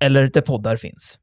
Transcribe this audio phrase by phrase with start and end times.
[0.00, 1.18] eller där poddar finns.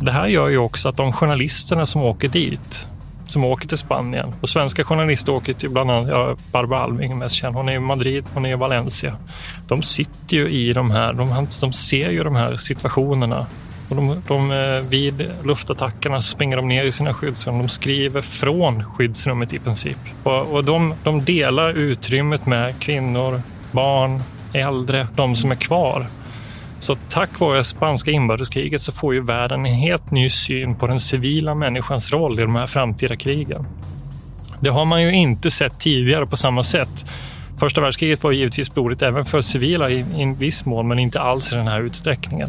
[0.00, 2.86] Det här gör ju också att de journalisterna som åker dit,
[3.26, 7.34] som åker till Spanien, och svenska journalister åker till bland annat, ja, Barbara Alving mest
[7.34, 9.16] känd, hon är i Madrid, hon är i Valencia.
[9.68, 13.46] De sitter ju i de här, de, de ser ju de här situationerna
[13.88, 17.58] och de, de, eh, vid luftattackerna springer de ner i sina skyddsrum.
[17.58, 19.98] De skriver från skyddsrummet i princip.
[20.22, 23.42] Och, och de, de delar utrymmet med kvinnor,
[23.72, 26.06] barn, äldre, de som är kvar.
[26.78, 31.00] Så tack vare spanska inbördeskriget så får ju världen en helt ny syn på den
[31.00, 33.66] civila människans roll i de här framtida krigen.
[34.60, 37.06] Det har man ju inte sett tidigare på samma sätt.
[37.58, 41.20] Första världskriget var givetvis blodigt även för civila i, i en viss mån, men inte
[41.20, 42.48] alls i den här utsträckningen.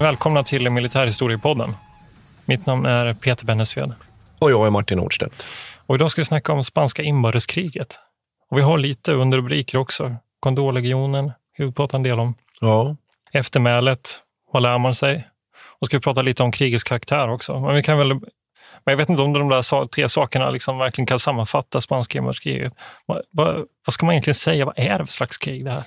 [0.00, 1.74] Välkomna till Militärhistoriepodden.
[2.44, 3.92] Mitt namn är Peter Bennesved.
[4.38, 5.44] Och jag är Martin Nordstedt.
[5.86, 7.98] Och idag ska vi snacka om spanska inbördeskriget.
[8.50, 10.16] Och vi har lite underrubriker också.
[10.40, 12.34] Kondorlegionen, huvudpratar en del om.
[12.60, 12.96] Ja.
[13.32, 14.18] Eftermälet,
[14.52, 15.28] vad lär man sig?
[15.80, 17.60] Och ska vi prata lite om krigets karaktär också.
[17.60, 18.08] Men vi kan väl
[18.84, 22.72] men jag vet inte om de där tre sakerna liksom verkligen kan sammanfatta spanska inbördeskriget.
[23.06, 24.64] Vad, vad, vad ska man egentligen säga?
[24.64, 25.82] Vad är det för slags krig det här?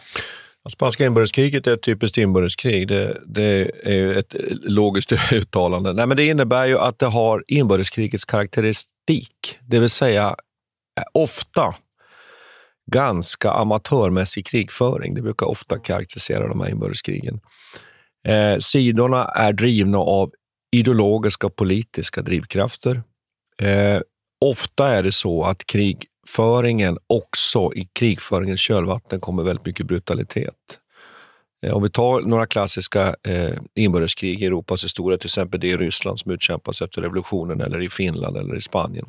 [0.63, 2.87] Alltså, Spanska inbördeskriget är ett typiskt inbördeskrig.
[2.87, 5.93] Det, det är ju ett logiskt uttalande.
[5.93, 10.35] Nej, men det innebär ju att det har inbördeskrigets karaktäristik, det vill säga
[10.99, 11.75] eh, ofta
[12.91, 15.15] ganska amatörmässig krigföring.
[15.15, 17.39] Det brukar ofta karaktärisera de här inbördeskrigen.
[18.27, 20.31] Eh, sidorna är drivna av
[20.71, 23.03] ideologiska och politiska drivkrafter.
[23.61, 24.01] Eh,
[24.45, 30.79] ofta är det så att krig krigföringen också i krigföringens kölvatten kommer väldigt mycket brutalitet.
[31.65, 35.77] Eh, om vi tar några klassiska eh, inbördeskrig i Europas historia, till exempel det i
[35.77, 39.05] Ryssland som utkämpas efter revolutionen eller i Finland eller i Spanien,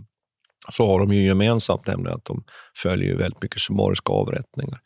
[0.71, 2.45] så har de ju gemensamt nämligen att de
[2.77, 4.81] följer väldigt mycket summariska avrättningar.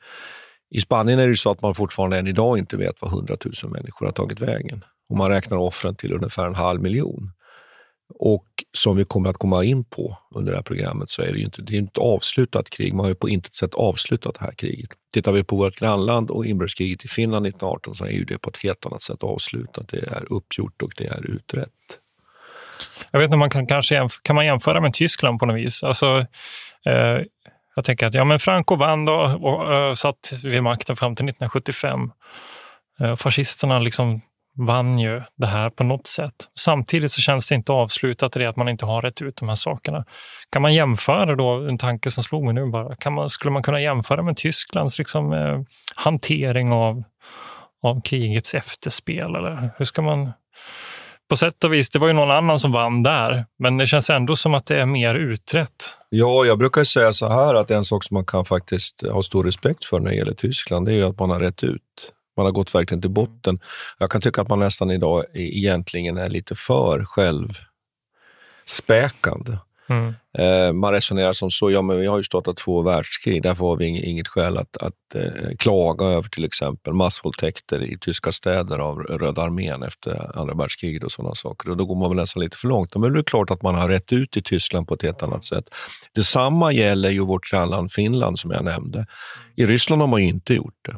[0.71, 3.73] I Spanien är det så att man fortfarande än idag inte vet vad 100 000
[3.73, 4.85] människor har tagit vägen.
[5.09, 7.33] Och man räknar offren till ungefär en halv miljon.
[8.15, 11.39] Och som vi kommer att komma in på under det här programmet så är det
[11.39, 12.95] ju inte, det är inte avslutat krig.
[12.95, 14.91] Man har ju på intet sätt avslutat det här kriget.
[15.13, 18.51] Tittar vi på vårt grannland och inbördeskriget i Finland 1918 så är ju det på
[18.51, 19.89] ett helt annat sätt avslutat.
[19.89, 21.71] Det är uppgjort och det är utrett.
[23.11, 25.83] Jag vet inte, man kan, kanske kan man jämföra med Tyskland på något vis?
[25.83, 26.27] Alltså,
[26.85, 27.21] eh,
[27.77, 31.29] jag tänker att ja, men Franco vann då och uh, satt vid makten fram till
[31.29, 32.11] 1975.
[33.01, 34.21] Eh, fascisterna liksom
[34.57, 36.35] vann ju det här på något sätt.
[36.59, 39.49] Samtidigt så känns det inte avslutat i det att man inte har rätt ut de
[39.49, 40.05] här sakerna.
[40.53, 43.63] Kan man jämföra då, en tanke som slog mig nu bara, kan man, skulle man
[43.63, 45.61] kunna jämföra med Tysklands liksom, eh,
[45.97, 47.03] hantering av,
[47.83, 49.35] av krigets efterspel?
[49.35, 50.33] Eller hur ska man...
[51.31, 54.11] På sätt och vis, det var ju någon annan som vann där, men det känns
[54.11, 55.99] ändå som att det är mer utrett.
[56.09, 59.45] Ja, jag brukar säga så här att en sak som man kan faktiskt ha stor
[59.45, 62.13] respekt för när det gäller Tyskland, det är att man har rätt ut.
[62.37, 63.61] Man har gått verkligen till botten.
[63.99, 69.59] Jag kan tycka att man nästan idag egentligen är lite för självspäkande.
[69.89, 70.15] Mm.
[70.39, 73.77] Eh, man resonerar som så, ja men vi har ju startat två världskrig, därför har
[73.77, 78.99] vi inget skäl att, att eh, klaga över till exempel massvåldtäkter i tyska städer av
[78.99, 81.71] Röda armén efter andra världskriget och sådana saker.
[81.71, 82.97] Och då går man väl nästan lite för långt.
[82.97, 85.45] Men det är klart att man har rätt ut i Tyskland på ett helt annat
[85.45, 85.65] sätt.
[86.15, 89.07] Detsamma gäller ju vårt grannland Finland som jag nämnde.
[89.57, 90.97] I Ryssland har man inte gjort det.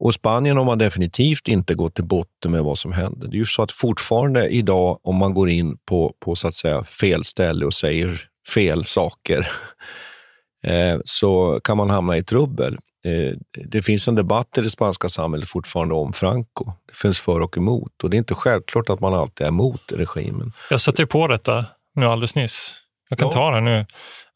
[0.00, 3.28] Och Spanien har man definitivt inte gått till botten med vad som hände.
[3.28, 6.54] Det är ju så att fortfarande idag, om man går in på, på så att
[6.54, 8.22] säga fel ställe och säger
[8.54, 9.38] fel saker,
[10.64, 12.78] eh, så kan man hamna i trubbel.
[13.04, 13.32] Eh,
[13.66, 16.72] det finns en debatt i det spanska samhället fortfarande om Franco.
[16.88, 19.92] Det finns för och emot och det är inte självklart att man alltid är emot
[19.92, 20.52] regimen.
[20.70, 22.74] Jag satte på detta nu alldeles nyss.
[23.08, 23.32] Jag kan ja.
[23.32, 23.86] ta det nu.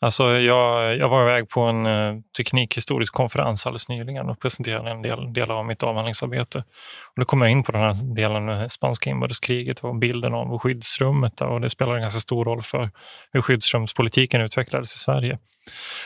[0.02, 5.02] Alltså jag, jag var iväg på en eh, teknikhistorisk konferens alldeles nyligen och presenterade en
[5.02, 6.58] del del av mitt avhandlingsarbete.
[7.06, 10.58] Och då kom jag in på den här delen med spanska inbördeskriget och bilden av
[10.58, 11.37] skyddsrummet.
[11.37, 12.90] Där, och det spelar en ganska stor roll för
[13.32, 15.38] hur skyddsrumspolitiken utvecklades i Sverige.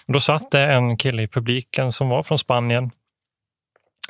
[0.07, 2.91] Men då satt det en kille i publiken som var från Spanien.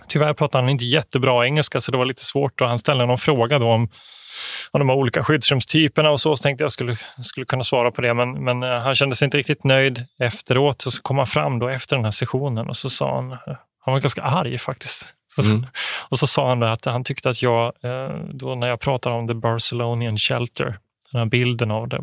[0.09, 3.19] Tyvärr pratade han inte jättebra engelska så det var lite svårt och han ställde någon
[3.19, 3.89] fråga då om
[4.71, 8.15] av de olika skyddsrumstyperna och så, så tänkte jag skulle, skulle kunna svara på det.
[8.15, 10.83] Men, men eh, han kände sig inte riktigt nöjd efteråt.
[10.83, 13.31] Så, kom han fram då efter den här sessionen och så sa han,
[13.85, 15.13] han var ganska arg faktiskt.
[15.45, 15.67] Mm.
[16.09, 19.29] Och så sa han att han tyckte att jag, eh, då när jag pratade om
[19.29, 20.79] the Barcelonian shelter,
[21.13, 22.01] den här bilden av det,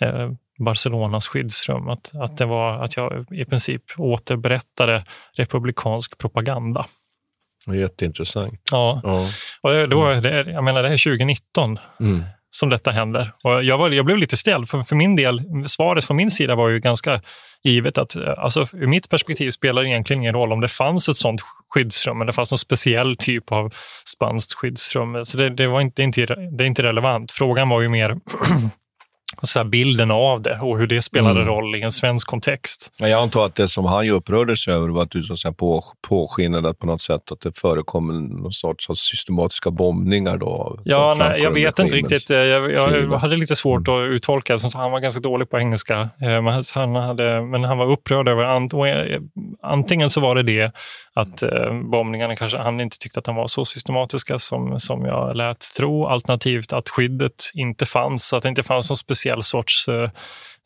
[0.00, 6.86] eh, Barcelonas skyddsrum, att, att, det var, att jag i princip återberättade republikansk propaganda.
[7.74, 8.60] Jätteintressant.
[8.70, 9.28] Ja, ja.
[9.62, 12.24] och då, det, jag menar det är 2019 mm.
[12.50, 13.32] som detta händer.
[13.44, 16.54] Och jag, var, jag blev lite ställd, för, för min del, svaret från min sida
[16.54, 17.20] var ju ganska
[17.64, 21.16] givet att alltså, ur mitt perspektiv spelar det egentligen ingen roll om det fanns ett
[21.16, 21.40] sånt
[21.74, 23.74] skyddsrum, men det fanns någon speciell typ av
[24.14, 25.24] spanskt skyddsrum.
[25.24, 27.32] Så det, det var inte, inte, det är inte relevant.
[27.32, 28.10] Frågan var ju mer
[29.42, 31.46] så bilden av det och hur det spelade mm.
[31.46, 32.92] roll i en svensk kontext.
[32.98, 35.84] Jag antar att det som han upprörde sig över var att du så att på,
[36.08, 40.36] påskinnade på något sätt att det förekommer någon sorts systematiska bombningar.
[40.36, 42.30] Då, ja, nej, jag vet inte riktigt.
[42.30, 44.00] Jag, jag hade lite svårt mm.
[44.00, 44.58] att uttolka.
[44.74, 46.00] Han var ganska dålig på engelska.
[46.00, 48.44] Eh, men han, hade, men han var upprörd över...
[49.62, 50.72] Antingen så var det det
[51.14, 55.36] att eh, bombningarna kanske han inte tyckte att de var så systematiska som, som jag
[55.36, 56.06] lät tro.
[56.06, 60.10] Alternativt att skyddet inte fanns, att det inte fanns någon speciell speciell sorts eh,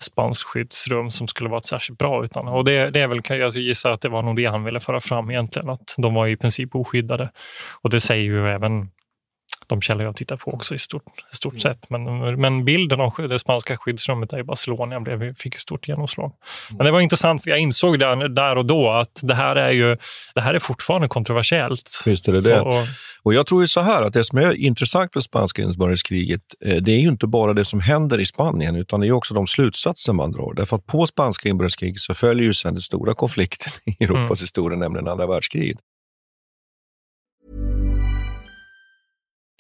[0.03, 2.25] spanskt skyddsrum som skulle vara särskilt bra.
[2.25, 4.47] Utan, och det, det är väl, kan jag alltså gissa att det var nog det
[4.47, 7.31] han ville föra fram egentligen, att de var i princip oskyddade.
[7.83, 8.91] Och det säger ju även
[9.71, 11.03] de källor jag tittar på också i stort,
[11.33, 11.61] stort mm.
[11.61, 11.91] sett.
[11.91, 16.33] Men, men bilden av det spanska skyddsrummet i Barcelona blev, fick stort genomslag.
[16.71, 19.71] Men det var intressant, för jag insåg där, där och då att det här är
[19.71, 19.97] ju
[20.35, 22.03] det här är fortfarande kontroversiellt.
[22.07, 22.61] Visst är det det.
[22.61, 22.75] Och,
[23.23, 26.77] och, jag tror ju så här att det som är intressant med spanska inbördeskriget, eh,
[26.77, 29.47] det är ju inte bara det som händer i Spanien, utan det är också de
[29.47, 30.55] slutsatser man drar.
[30.55, 34.43] Därför att på spanska inbördeskriget så följer ju sen den stora konflikten i Europas mm.
[34.43, 35.79] historia, nämligen andra världskriget.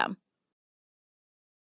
[0.00, 0.16] system.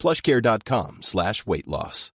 [0.00, 2.12] Plushcare.com slash weight loss.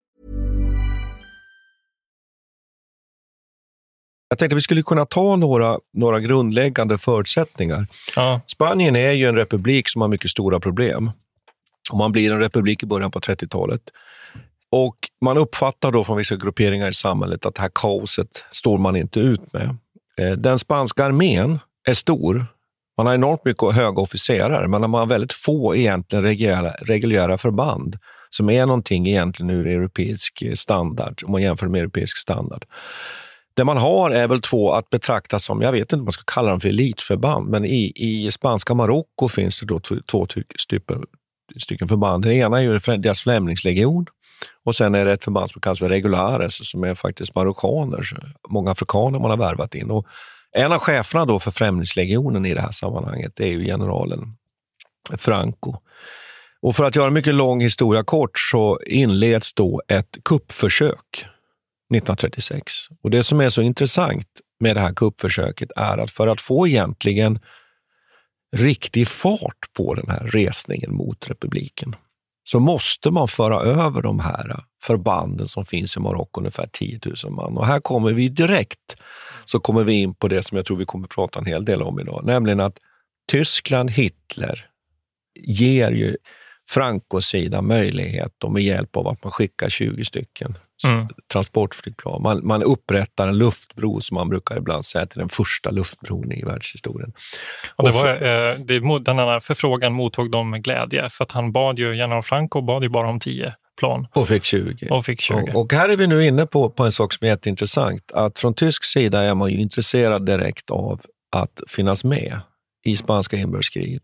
[4.28, 7.86] Jag tänkte vi skulle kunna ta några, några grundläggande förutsättningar.
[8.16, 8.40] Ja.
[8.46, 11.10] Spanien är ju en republik som har mycket stora problem.
[11.90, 13.80] Och man blir en republik i början på 30-talet.
[14.70, 18.96] Och man uppfattar då från vissa grupperingar i samhället att det här kaoset står man
[18.96, 19.76] inte ut med.
[20.18, 21.58] Eh, den spanska armén
[21.88, 22.46] är stor.
[23.00, 27.96] Man har enormt mycket höga officerare, men man har väldigt få egentligen reguljära, reguljära förband
[28.30, 32.64] som är någonting egentligen ur europeisk eh, standard, om man jämför med europeisk standard.
[33.54, 36.22] Det man har är väl två att betrakta som, jag vet inte om man ska
[36.26, 39.80] kalla dem för elitförband, men i, i spanska Marocko finns det då
[40.10, 40.26] två
[40.58, 41.02] stycken,
[41.62, 42.24] stycken förband.
[42.24, 44.06] Det ena är ju deras främlingslegion
[44.64, 48.02] och sen är det ett förband som kallas för regulares som är faktiskt marockaner,
[48.48, 49.90] många afrikaner man har värvat in.
[49.90, 50.06] Och
[50.52, 54.36] en av cheferna då för Främlingslegionen i det här sammanhanget är ju generalen
[55.18, 55.74] Franco.
[56.62, 61.24] Och för att göra en mycket lång historia kort så inleds då ett kuppförsök
[61.94, 62.72] 1936.
[63.02, 64.26] Och Det som är så intressant
[64.60, 67.38] med det här kuppförsöket är att för att få egentligen
[68.56, 71.96] riktig fart på den här resningen mot republiken
[72.42, 77.32] så måste man föra över de här förbanden som finns i Marocko, ungefär 10 000
[77.32, 77.56] man.
[77.56, 78.96] Och här kommer vi direkt
[79.44, 81.64] så kommer vi in på det som jag tror vi kommer att prata en hel
[81.64, 82.78] del om idag, nämligen att
[83.30, 84.66] Tyskland, Hitler,
[85.40, 86.16] ger ju
[86.68, 91.08] Francos sida möjlighet och med hjälp av att man skickar 20 stycken mm.
[91.32, 92.22] transportflygplan.
[92.22, 96.42] Man, man upprättar en luftbro som man brukar ibland säga till den första luftbron i
[96.44, 97.12] världshistorien.
[97.76, 101.52] Och det var, eh, det, den här förfrågan mottog de med glädje för att han
[101.52, 104.06] bad ju, general Franco bad ju bara om 10 plan.
[104.14, 104.88] Och fick 20.
[104.90, 105.34] Och, fick 20.
[105.34, 108.12] Och, och, här är vi nu inne på, på en sak som är jätteintressant.
[108.12, 111.00] Att från tysk sida är man ju intresserad direkt av
[111.32, 112.40] att finnas med
[112.84, 114.02] i spanska inbördeskriget.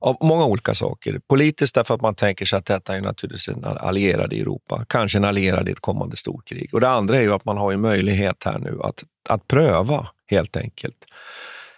[0.00, 1.20] Av många olika saker.
[1.28, 5.18] Politiskt därför att man tänker sig att detta är naturligtvis en allierad i Europa, kanske
[5.18, 6.74] en allierad i ett kommande storkrig.
[6.74, 10.08] Och det andra är ju att man har en möjlighet här nu att, att pröva
[10.30, 10.96] helt enkelt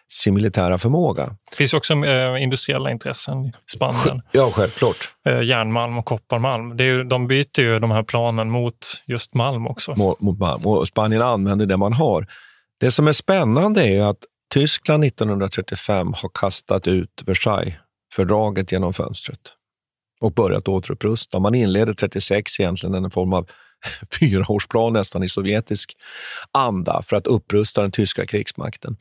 [0.08, 1.36] sin militära förmåga.
[1.50, 4.22] Det finns också äh, industriella intressen i Spanien.
[4.32, 4.96] Ja, självklart.
[5.26, 6.76] Äh, järnmalm och kopparmalm.
[6.76, 9.94] Det är ju, de byter ju de här planen mot just malm också.
[9.96, 10.66] Mot, mot malm.
[10.66, 12.26] Och Spanien använder det man har.
[12.80, 14.18] Det som är spännande är att
[14.54, 19.40] Tyskland 1935 har kastat ut Versailles-fördraget genom fönstret
[20.20, 21.38] och börjat återupprusta.
[21.38, 23.48] Man inleder 36 egentligen en form av
[24.20, 25.92] fyraårsplan nästan i sovjetisk
[26.52, 28.96] anda för att upprusta den tyska krigsmakten.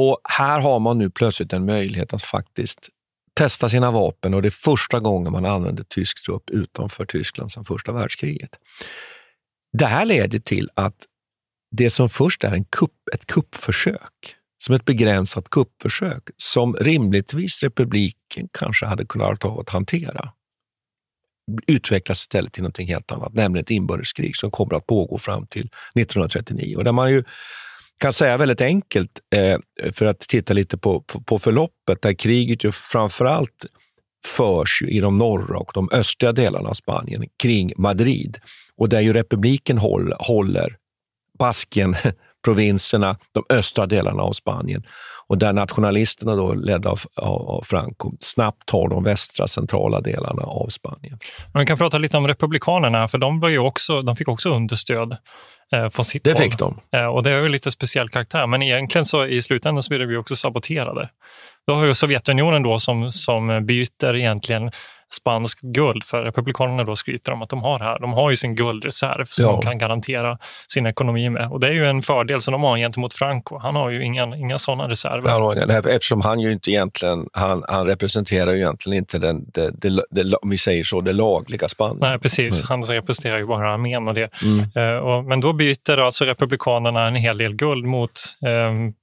[0.00, 2.88] Och här har man nu plötsligt en möjlighet att faktiskt
[3.34, 7.64] testa sina vapen och det är första gången man använder tysk trupp utanför Tyskland sedan
[7.64, 8.50] första världskriget.
[9.78, 10.94] Det här leder till att
[11.76, 18.48] det som först är en kupp, ett kuppförsök, som ett begränsat kuppförsök, som rimligtvis republiken
[18.52, 20.32] kanske hade kunnat av att hantera,
[21.66, 25.70] utvecklas istället till något helt annat, nämligen ett inbördeskrig som kommer att pågå fram till
[25.94, 26.76] 1939.
[26.76, 27.24] Och där man ju
[27.98, 29.58] kan säga väldigt enkelt, eh,
[29.92, 33.66] för att titta lite på, på förloppet, där kriget ju framförallt
[34.26, 38.38] förs i de norra och de östliga delarna av Spanien kring Madrid
[38.76, 40.76] och där ju republiken håller, håller
[41.38, 41.94] Baskien,
[42.44, 44.82] provinserna, de östra delarna av Spanien
[45.26, 50.42] och där nationalisterna då ledda av, av, av Franco snabbt tar de västra centrala delarna
[50.42, 51.18] av Spanien.
[51.54, 55.16] Man kan prata lite om republikanerna, för de, var ju också, de fick också understöd
[55.72, 56.42] eh, från sitt Det håll.
[56.42, 56.80] fick de.
[56.92, 60.06] Eh, och det är ju lite speciell karaktär, men egentligen så i slutändan så blir
[60.06, 61.08] vi också saboterade.
[61.66, 64.70] Då har ju Sovjetunionen då som, som byter egentligen
[65.14, 67.98] spanskt guld, för republikanerna då skryter om att de har här.
[68.00, 69.50] De har ju sin guldreserv som ja.
[69.50, 70.38] de kan garantera
[70.68, 71.48] sin ekonomi med.
[71.50, 73.58] Och det är ju en fördel som de har gentemot Franco.
[73.58, 75.28] Han har ju inga, inga sådana reserver.
[75.30, 80.04] Ja, eftersom han ju inte egentligen, han, han representerar ju egentligen inte den, det, det,
[80.10, 81.98] det, om vi säger så, det lagliga Spanien.
[82.00, 82.62] Nej, precis.
[82.62, 82.68] Mm.
[82.68, 84.30] Han representerar ju bara armén och det.
[84.42, 84.92] Mm.
[84.94, 88.10] Uh, och, men då byter alltså republikanerna en hel del guld mot
[88.46, 88.94] um,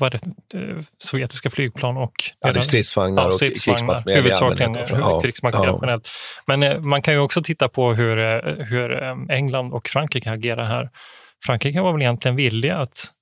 [0.00, 6.00] det, eh, sovjetiska flygplan och ja, det stridsvagnar, ja, stridsvagnar och Huvudsakligen ja, krigsmateriel ja.
[6.46, 10.64] Men eh, man kan ju också titta på hur, eh, hur England och Frankrike agerar
[10.64, 10.90] här.
[11.46, 13.12] Frankrike var väl egentligen villiga att,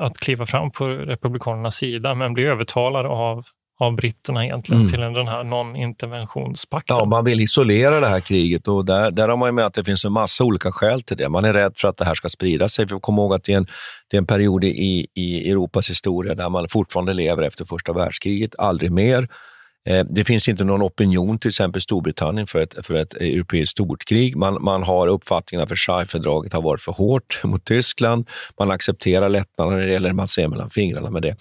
[0.00, 3.44] att kliva fram på republikanernas sida men blev övertalade av
[3.82, 4.90] av britterna egentligen mm.
[4.92, 6.96] till den här non-interventionspakten.
[6.96, 9.84] Ja, man vill isolera det här kriget och där, där har man med att det
[9.84, 11.28] finns en massa olika skäl till det.
[11.28, 12.84] Man är rädd för att det här ska sprida sig.
[12.84, 13.66] Vi komma ihåg att det är en,
[14.10, 18.54] det är en period i, i Europas historia där man fortfarande lever efter första världskriget,
[18.58, 19.28] aldrig mer.
[19.88, 23.70] Eh, det finns inte någon opinion, till exempel i Storbritannien, för ett, för ett europeiskt
[23.70, 24.36] storkrig.
[24.36, 28.28] Man, man har uppfattningen att Versaillesfördraget har varit för hårt mot Tyskland.
[28.58, 31.36] Man accepterar lättnader när det gäller, man ser mellan fingrarna med det.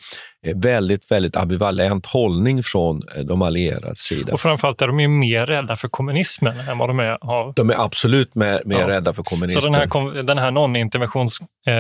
[0.48, 4.34] Eh, väldigt, väldigt ambivalent hållning från eh, de allierades sida.
[4.34, 7.54] Och framförallt är de ju mer rädda för kommunismen än vad de är av...
[7.54, 8.88] De är absolut mer, mer ja.
[8.88, 9.62] rädda för kommunismen.
[9.62, 11.74] Så den här, den här non-interventions eh,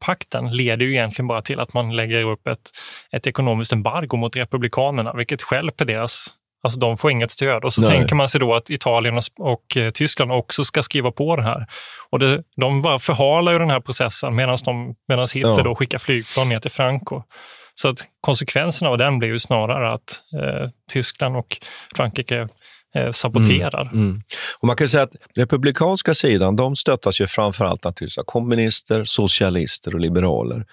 [0.00, 2.70] pakten leder ju egentligen bara till att man lägger upp ett,
[3.12, 7.64] ett ekonomiskt embargo mot republikanerna, vilket skälper deras Alltså de får inget stöd.
[7.64, 7.90] Och så Nej.
[7.90, 9.22] tänker man sig då att Italien och,
[9.52, 11.66] och eh, Tyskland också ska skriva på det här.
[12.10, 14.58] Och det, de bara förhalar ju den här processen medan
[15.34, 15.62] Hitler ja.
[15.62, 17.22] då skickar flygplan ner till Franco.
[17.74, 21.58] Så att konsekvenserna av den blir ju snarare att eh, Tyskland och
[21.96, 22.48] Frankrike
[22.94, 23.90] eh, saboterar.
[23.92, 24.22] Mm, mm.
[24.58, 29.94] Och man kan säga att republikanska sidan de stöttas ju framförallt naturligtvis av kommunister, socialister
[29.94, 30.66] och liberaler.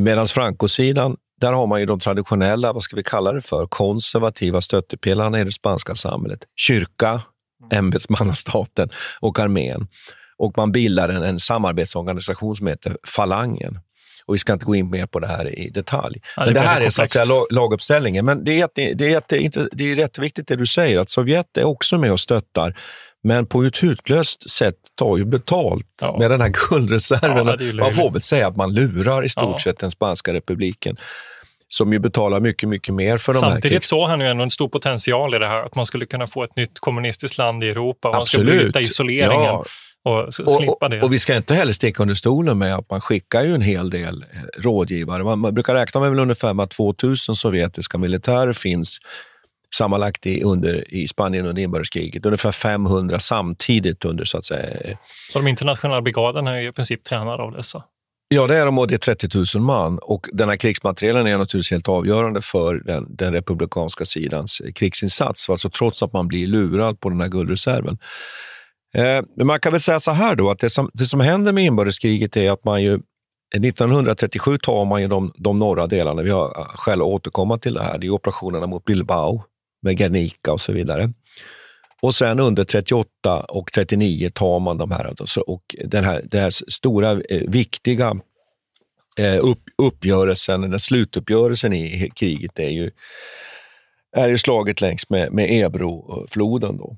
[0.00, 4.60] Medan Franco-sidan, där har man ju de traditionella, vad ska vi kalla det för, konservativa
[4.60, 6.40] stöttepelarna i det spanska samhället.
[6.56, 7.22] Kyrka,
[7.72, 8.88] ämbetsmannastaten
[9.20, 9.88] och armén.
[10.38, 13.78] Och man bildar en, en samarbetsorganisation som heter Falangen.
[14.32, 16.20] Och vi ska inte gå in mer på det här i detalj.
[16.36, 18.24] Ja, det Men det här är så att säga laguppställningen.
[18.24, 21.10] Men det är, jätte, det, är jätte, det är rätt viktigt det du säger, att
[21.10, 22.76] Sovjet är också med och stöttar
[23.22, 26.16] men på ett hutlöst sätt tar ju betalt ja.
[26.18, 27.46] med den här guldreserven.
[27.46, 29.58] Ja, man får väl säga att man lurar i stort ja.
[29.58, 30.96] sett den spanska republiken
[31.68, 34.42] som ju betalar mycket, mycket mer för Samtidigt de här Samtidigt såg han ju ändå
[34.42, 37.64] en stor potential i det här, att man skulle kunna få ett nytt kommunistiskt land
[37.64, 39.58] i Europa och man skulle bryta isoleringen.
[40.04, 41.02] Och, slippa det.
[41.02, 43.90] Och, vi ska inte heller sticka under stolen med att man skickar ju en hel
[43.90, 45.24] del eh, rådgivare.
[45.24, 48.98] Man, man brukar räkna med väl ungefär med att 2000 sovjetiska militärer finns
[49.74, 52.26] sammanlagt i, under, i Spanien under inbördeskriget.
[52.26, 54.96] Ungefär 500 samtidigt under så att säga.
[55.32, 57.82] Så de internationella brigaderna är ju i princip tränade av dessa?
[58.28, 59.28] Ja, det är de och det är 30
[59.58, 59.98] 000 man.
[59.98, 65.70] Och den här krigsmaterielen är naturligtvis helt avgörande för den, den republikanska sidans krigsinsats, alltså
[65.70, 67.98] trots att man blir lurad på den här guldreserven.
[68.94, 71.52] Eh, men man kan väl säga så här då, att det som, det som händer
[71.52, 73.00] med inbördeskriget är att man ju
[73.54, 76.22] 1937 tar man ju de, de norra delarna.
[76.22, 77.98] Vi har eh, själva återkomma till det här.
[77.98, 79.44] Det är operationerna mot Bilbao
[79.82, 81.12] med Guernica och så vidare.
[82.02, 85.14] Och sen under 38 och 39 tar man de här,
[85.46, 88.16] och den här, den här stora, eh, viktiga
[89.40, 92.90] upp, uppgörelsen, den slutuppgörelsen i kriget är ju,
[94.16, 96.76] är ju slaget längs med, med Ebrofloden.
[96.76, 96.96] Då.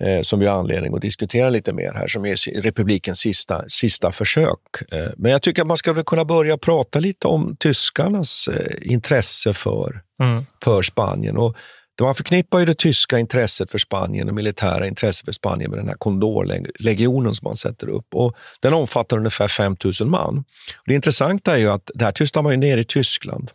[0.00, 4.12] Eh, som vi har anledning att diskutera lite mer här, som är republikens sista, sista
[4.12, 4.58] försök.
[4.92, 9.52] Eh, men jag tycker att man ska kunna börja prata lite om tyskarnas eh, intresse
[9.52, 10.46] för, mm.
[10.64, 11.36] för Spanien.
[11.36, 11.56] Och
[12.00, 15.88] man förknippar ju det tyska intresset för Spanien, och militära intresset för Spanien med den
[15.88, 18.06] här kondorlegionen som man sätter upp.
[18.14, 20.44] Och den omfattar ungefär 5 000 man.
[20.86, 23.50] Det intressanta är ju att det här tystar man ju ner i Tyskland.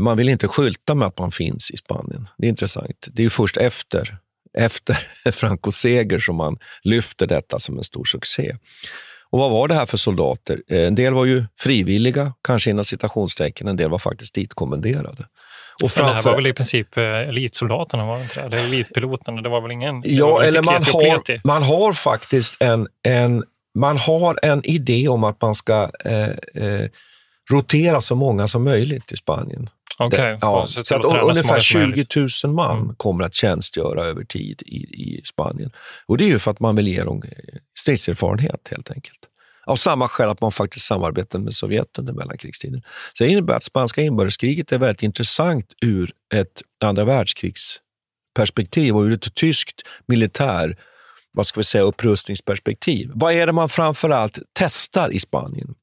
[0.00, 2.28] Man vill inte skylta med att man finns i Spanien.
[2.38, 3.08] Det är intressant.
[3.12, 4.18] Det är ju först efter,
[4.58, 4.96] efter
[5.32, 8.56] Francos seger som man lyfter detta som en stor succé.
[9.30, 10.62] Och vad var det här för soldater?
[10.68, 15.24] Eh, en del var ju frivilliga, kanske inom citationstecken, en del var faktiskt ditkommenderade.
[15.82, 16.10] Och framför...
[16.10, 18.40] det här var väl i princip eh, elitsoldaterna, var det inte?
[18.40, 20.02] Eller elitpiloterna, det var väl ingen...
[20.04, 25.42] Ja, eller man har, man har faktiskt en, en, man har en idé om att
[25.42, 26.28] man ska eh,
[26.64, 26.88] eh,
[27.50, 29.70] rotera så många som möjligt i Spanien.
[29.98, 32.04] Okay, ja, så, så att ungefär 20
[32.44, 32.94] 000 man mm.
[32.94, 35.70] kommer att tjänstgöra över tid i, i Spanien.
[36.06, 39.18] Och Det är ju för att man vill ge dem eh, stridserfarenhet helt enkelt.
[39.66, 42.82] Av samma skäl att man faktiskt samarbetade med Sovjet under mellankrigstiden.
[43.12, 49.12] Så det innebär att spanska inbördeskriget är väldigt intressant ur ett andra världskrigsperspektiv och ur
[49.12, 50.76] ett tyskt militär
[51.34, 53.10] vad ska vi säga, upprustningsperspektiv.
[53.14, 55.74] Vad är det man framför allt testar i Spanien?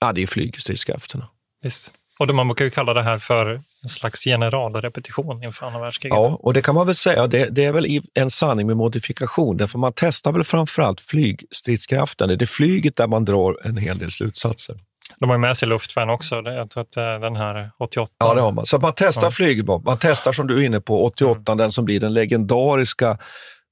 [0.00, 1.28] Ja, det är flygstridskrafterna.
[1.62, 1.92] Visst.
[2.22, 3.46] Och man brukar ju kalla det här för
[3.82, 6.16] en slags generalrepetition inför andra världskriget.
[6.16, 7.26] Ja, och det kan man väl säga.
[7.26, 9.56] Det, det, är väl en sanning med modifikation.
[9.56, 12.28] Därför man testar väl framförallt flygstridskraften.
[12.28, 14.76] Det är flyget där man drar en hel del slutsatser.
[15.18, 16.36] De har ju med sig luftvärn också.
[16.36, 18.12] Jag tror att den här 88.
[18.18, 18.66] Ja, det har man.
[18.66, 19.30] Så man testar ja.
[19.30, 19.84] flygbomb.
[19.84, 21.58] Man testar, som du är inne på, 88, mm.
[21.58, 23.18] den som blir den legendariska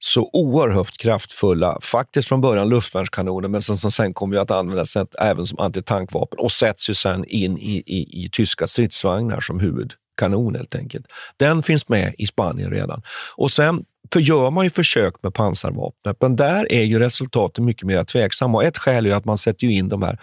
[0.03, 5.45] så oerhört kraftfulla, faktiskt från början luftvärnskanoner, men som, som sen kommer att användas även
[5.45, 10.75] som antitankvapen och sätts ju sen in i, i, i tyska stridsvagnar som huvudkanon helt
[10.75, 11.05] enkelt.
[11.37, 13.01] Den finns med i Spanien redan.
[13.35, 17.83] Och sen för gör man ju försök med pansarvapnet, men där är ju resultaten mycket
[17.83, 18.57] mer tveksamma.
[18.57, 20.19] Och ett skäl är att man sätter in de här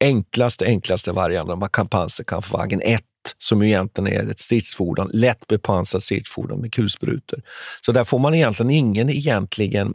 [0.00, 1.56] enklaste, enklaste varianterna.
[1.56, 3.02] Man kan pansarkampfvagn 1
[3.38, 7.40] som egentligen är ett stridsfordon, lätt bepansrat stridsfordon med kulsprutor.
[7.80, 9.94] Så där får man egentligen ingen egentligen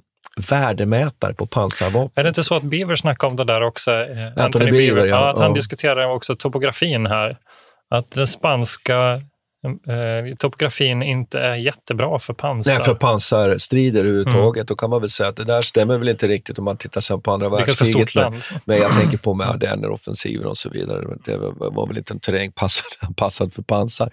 [0.50, 2.12] värdemätare på pansarvapen.
[2.16, 3.92] Är det inte så att Beaver snackade om det där också?
[3.92, 5.56] Eh, Anthony, Anthony Beaver, Beaver ja, att han ja.
[5.56, 7.38] diskuterar också topografin här.
[7.90, 9.22] Att den spanska
[9.64, 12.72] eh, topografin inte är jättebra för pansar.
[12.72, 14.62] Nej, för pansarstrider överhuvudtaget.
[14.62, 14.66] Mm.
[14.66, 17.02] Då kan man väl säga att det där stämmer väl inte riktigt om man tittar
[17.02, 18.16] sen på andra världskriget.
[18.16, 21.18] Men, men jag tänker på med Ardenner-offensiven och så vidare.
[21.26, 24.12] Det var väl inte en terräng passad, passad för pansar.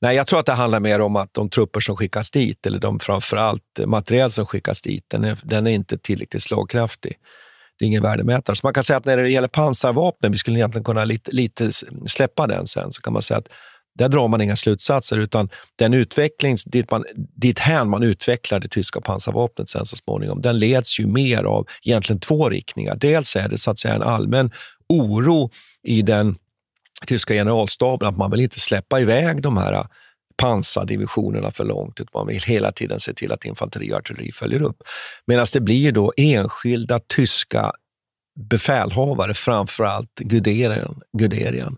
[0.00, 2.78] Nej, jag tror att det handlar mer om att de trupper som skickas dit, eller
[2.78, 7.14] de framförallt materiel som skickas dit, den är, den är inte tillräckligt slagkraftig.
[7.78, 8.56] Det är ingen värdemätare.
[8.56, 11.70] Så man kan säga att när det gäller pansarvapen, vi skulle egentligen kunna lite, lite
[12.06, 13.48] släppa den sen, så kan man säga att
[13.98, 18.68] där drar man inga slutsatser, utan den utveckling dit, man, dit hän man utvecklar det
[18.68, 22.96] tyska pansarvapnet sen så småningom, den leds ju mer av egentligen två riktningar.
[22.96, 24.50] Dels är det så att säga en allmän
[24.88, 25.50] oro
[25.82, 26.36] i den
[27.06, 29.86] tyska generalstaben att man vill inte släppa iväg de här
[30.36, 34.62] pansardivisionerna för långt, utan man vill hela tiden se till att infanteri och artilleri följer
[34.62, 34.82] upp.
[35.26, 37.72] Medan det blir då enskilda tyska
[38.50, 41.76] befälhavare, framförallt Guderian, Guderian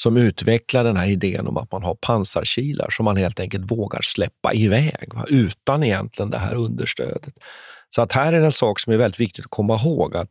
[0.00, 4.00] som utvecklar den här idén om att man har pansarkilar som man helt enkelt vågar
[4.02, 5.24] släppa iväg va?
[5.28, 7.34] utan egentligen det här understödet.
[7.94, 10.30] Så att här är en sak som är väldigt viktigt att komma ihåg att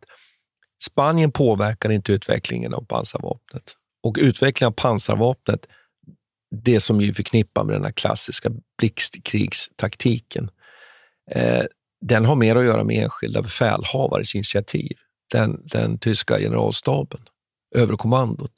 [0.81, 3.75] Spanien påverkar inte utvecklingen av pansarvapnet.
[4.03, 5.65] Och utvecklingen av pansarvapnet,
[6.63, 10.49] det som vi förknippar med den här klassiska blixtkrigstaktiken,
[11.31, 11.63] eh,
[12.01, 14.97] den har mer att göra med enskilda befälhavares initiativ.
[15.31, 17.19] Den, den tyska generalstaben,
[17.75, 18.51] överkommandot,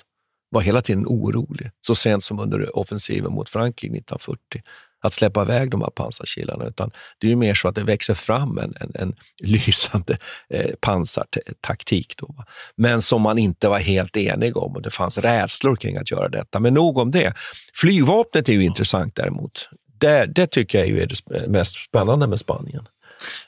[0.58, 4.62] var hela tiden orolig, så sent som under offensiven mot Frankrike 1940
[5.02, 8.58] att släppa iväg de här pansarkilarna, utan det är mer så att det växer fram
[8.58, 10.18] en, en, en lysande
[10.50, 12.14] eh, pansartaktik.
[12.18, 12.46] Då, va?
[12.76, 16.30] Men som man inte var helt enig om och det fanns rädslor kring att göra
[16.30, 16.60] detta.
[16.60, 17.34] Men nog om det.
[17.74, 19.70] Flygvapnet är ju intressant däremot.
[20.00, 22.88] Det, det tycker jag är det mest spännande med Spanien.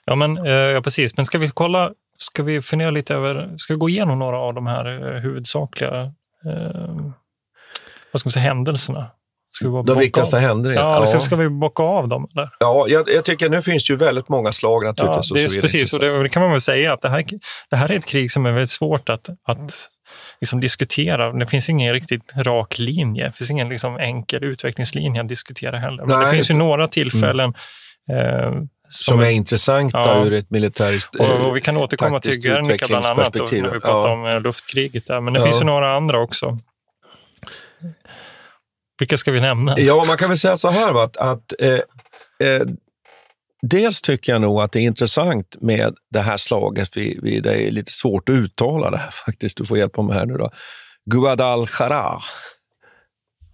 [0.05, 1.17] Ja, men, eh, ja, precis.
[1.17, 4.53] Men ska vi kolla, ska vi fundera lite över, ska vi gå igenom några av
[4.53, 6.13] de här eh, huvudsakliga
[8.11, 9.11] vad ska man säga, händelserna?
[9.85, 10.81] de viktigaste händelserna?
[10.81, 11.19] Ja, ja.
[11.19, 12.27] ska vi bocka av dem?
[12.35, 12.49] Eller?
[12.59, 15.31] Ja, jag, jag, tycker nu finns det ju väldigt många slag naturligtvis.
[15.31, 17.23] Ja, det är, precis, och det, det, kan man väl säga att det här,
[17.69, 19.89] det här är ett krig som är väldigt svårt att, att
[20.41, 21.33] liksom diskutera.
[21.33, 23.25] Det finns ingen riktigt rak linje.
[23.25, 26.05] Det finns ingen liksom enkel utvecklingslinje att diskutera heller.
[26.05, 27.53] Men Nej, det finns ju några tillfällen
[28.09, 28.27] mm.
[28.27, 32.41] eh, som, som är, intressanta ja, ur ett militäriskt och, och Vi kan återkomma till
[32.41, 34.13] Guernica bland annat när vi pratar ja.
[34.13, 35.07] om eh, luftkriget.
[35.07, 35.21] Där.
[35.21, 35.45] Men det ja.
[35.45, 36.57] finns ju några andra också.
[38.99, 39.79] Vilka ska vi nämna?
[39.79, 41.73] Ja, man kan väl säga så här, va, att, att eh,
[42.47, 42.61] eh,
[43.61, 46.97] dels tycker jag nog att det är intressant med det här slaget.
[46.97, 49.57] Vi, vi, det är lite svårt att uttala det här faktiskt.
[49.57, 50.51] Du får hjälpa mig här nu då.
[51.11, 52.21] Guadalajara.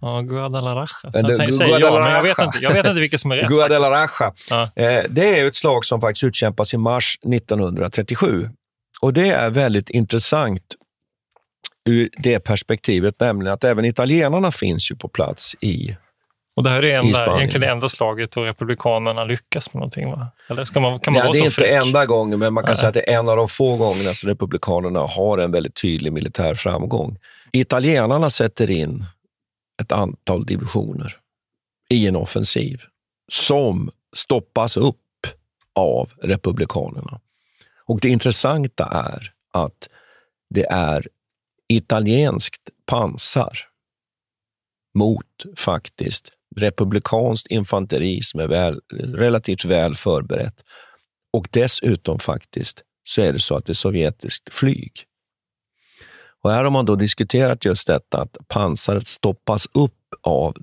[0.00, 0.86] Ja, Guadalajara.
[0.86, 3.48] Säger, jag, men jag vet inte, jag vet inte vilket som är rätt.
[3.48, 4.32] Guadalajara.
[4.50, 4.62] Ja.
[4.62, 8.48] Eh, det är ett slag som faktiskt utkämpas i mars 1937.
[9.00, 10.62] Och det är väldigt intressant
[11.88, 15.96] ur det perspektivet, nämligen att även italienarna finns ju på plats i
[16.56, 20.10] och det här är enda, egentligen det enda slaget då republikanerna lyckas med någonting?
[20.10, 20.28] Va?
[20.50, 21.72] Eller ska man, kan man vara det är inte fräck?
[21.86, 22.76] enda gången, men man kan Nej.
[22.76, 26.12] säga att det är en av de få gångerna som republikanerna har en väldigt tydlig
[26.12, 27.18] militär framgång.
[27.52, 29.04] Italienarna sätter in
[29.82, 31.16] ett antal divisioner
[31.88, 32.82] i en offensiv
[33.32, 35.26] som stoppas upp
[35.74, 37.20] av republikanerna.
[37.84, 39.88] Och det intressanta är att
[40.50, 41.08] det är
[41.68, 43.58] italienskt pansar
[44.94, 50.62] mot faktiskt republikanskt infanteri som är väl, relativt väl förberett.
[51.32, 54.92] Och dessutom faktiskt så är det så att det är sovjetiskt flyg.
[56.46, 60.56] Och här har man då diskuterat just detta att pansaret stoppas upp av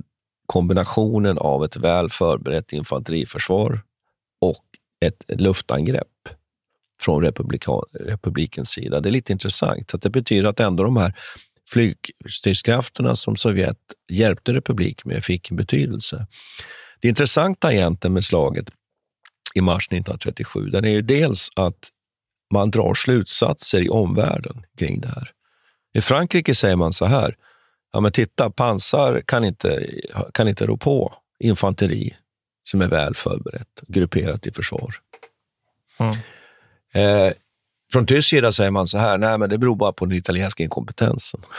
[0.46, 3.82] kombinationen av ett väl förberett infanteriförsvar
[4.42, 4.64] och
[5.06, 6.08] ett luftangrepp
[7.02, 7.24] från
[8.00, 9.00] republikens sida.
[9.00, 9.94] Det är lite intressant.
[9.94, 11.14] Att det betyder att ändå de här
[11.70, 13.80] flygstridskrafterna som Sovjet
[14.12, 16.28] hjälpte republik med fick en betydelse.
[17.02, 18.70] Det intressanta egentligen med slaget
[19.56, 21.90] i mars 1937, den är ju dels att
[22.54, 25.34] man drar slutsatser i omvärlden kring det här.
[25.94, 27.36] I Frankrike säger man så här,
[27.94, 29.90] ja men titta, pansar kan inte,
[30.34, 32.16] kan inte rå på infanteri
[32.64, 34.96] som är väl förberett, grupperat i försvar.
[36.00, 36.16] Mm.
[36.94, 37.34] Eh,
[37.94, 40.64] från tysk sida säger man så här, nej men det beror bara på den italienska
[40.64, 41.42] inkompetensen.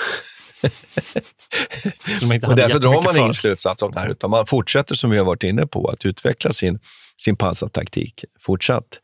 [2.47, 5.25] och därför drar man ingen slutsats av det här, utan man fortsätter, som vi har
[5.25, 6.79] varit inne på, att utveckla sin,
[7.16, 9.01] sin pansartaktik fortsatt.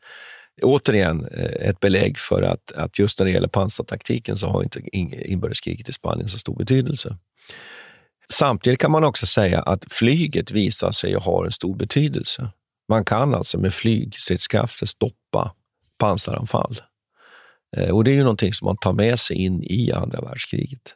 [0.61, 4.81] Återigen eh, ett belägg för att, att just när det gäller pansartaktiken så har inte
[5.31, 7.17] inbördeskriget i Spanien så stor betydelse.
[8.31, 12.49] Samtidigt kan man också säga att flyget visar sig ha en stor betydelse.
[12.89, 15.53] Man kan alltså med flygstridskrafter stoppa
[15.97, 16.81] pansaranfall.
[17.77, 20.95] Eh, och det är ju någonting som man tar med sig in i andra världskriget.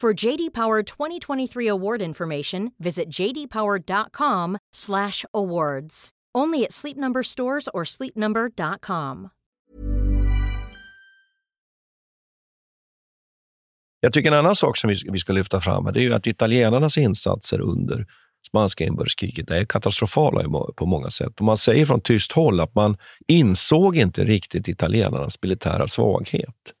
[0.00, 6.08] For JD Power 2023 award information, visit jdpower.com/awards.
[6.38, 9.28] Only at Sleep Number stores or sleepnumber.com.
[14.00, 16.26] Jag tycker en annan sak som vi, vi ska lyfta fram det är ju att
[16.26, 18.06] italienarnas insatser under
[18.48, 20.42] spanska inbördeskriget är katastrofala
[20.76, 21.40] på många sätt.
[21.40, 22.96] Och man säger från tyst håll att man
[23.28, 26.74] insåg inte riktigt italienarnas militära svaghet.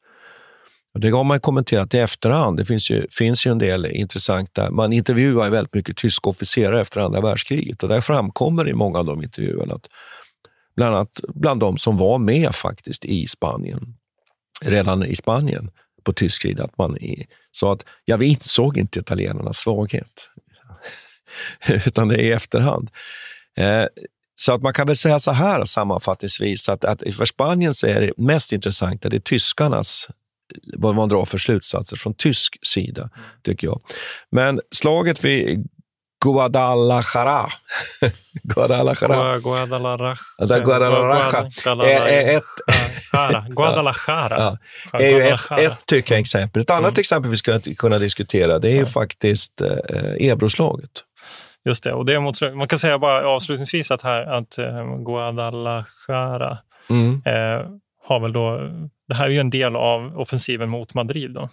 [0.98, 2.56] Det har man kommenterat i efterhand.
[2.56, 4.70] Det finns ju, finns ju en del intressanta...
[4.70, 9.04] Man intervjuar väldigt mycket tyska officerare efter andra världskriget och där framkommer i många av
[9.04, 9.86] de intervjuerna att
[10.76, 13.96] bland annat bland de som var med faktiskt i Spanien,
[14.64, 15.70] redan i Spanien
[16.04, 16.96] på tysk sida, att man
[17.50, 20.30] sa att ja, vi insåg inte italienarnas svaghet.
[21.86, 22.90] Utan det är i efterhand.
[23.56, 23.84] Eh,
[24.34, 28.00] så att man kan väl säga så här sammanfattningsvis att, att för Spanien så är
[28.00, 30.08] det mest intressanta det är tyskarnas
[30.76, 33.10] vad man drar för slutsatser från tysk sida,
[33.42, 33.80] tycker jag.
[34.30, 35.68] Men slaget vid
[36.24, 37.46] Guadalajara.
[38.42, 39.38] Guadalajara.
[39.38, 40.16] Guadalajara.
[40.38, 41.54] Guadalajara.
[43.48, 44.58] Guadalajara.
[44.92, 46.62] Ja, är ju ett, ett tycker jag, exempel.
[46.62, 47.00] Ett annat mm.
[47.00, 50.90] exempel vi ska kunna diskutera det är ju faktiskt eh, Ebroslaget.
[51.64, 56.58] Just det, och det mot, man kan säga bara avslutningsvis att, här, att eh, Guadalajara
[56.90, 57.22] mm.
[57.26, 57.66] eh,
[58.06, 58.70] har väl då
[59.08, 61.30] det här är ju en del av offensiven mot Madrid.
[61.30, 61.48] Då.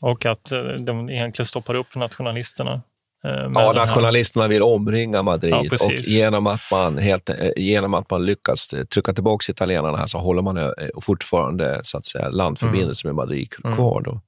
[0.00, 2.82] Och att eh, de egentligen stoppar upp nationalisterna.
[3.24, 8.10] Eh, ja, nationalisterna vill omringa Madrid ja, och genom att, man helt, eh, genom att
[8.10, 13.16] man lyckas trycka tillbaka italienarna här så håller man fortfarande så att säga, landförbindelse mm.
[13.16, 13.76] med Madrid mm.
[13.76, 14.02] kvar.
[14.04, 14.20] Då.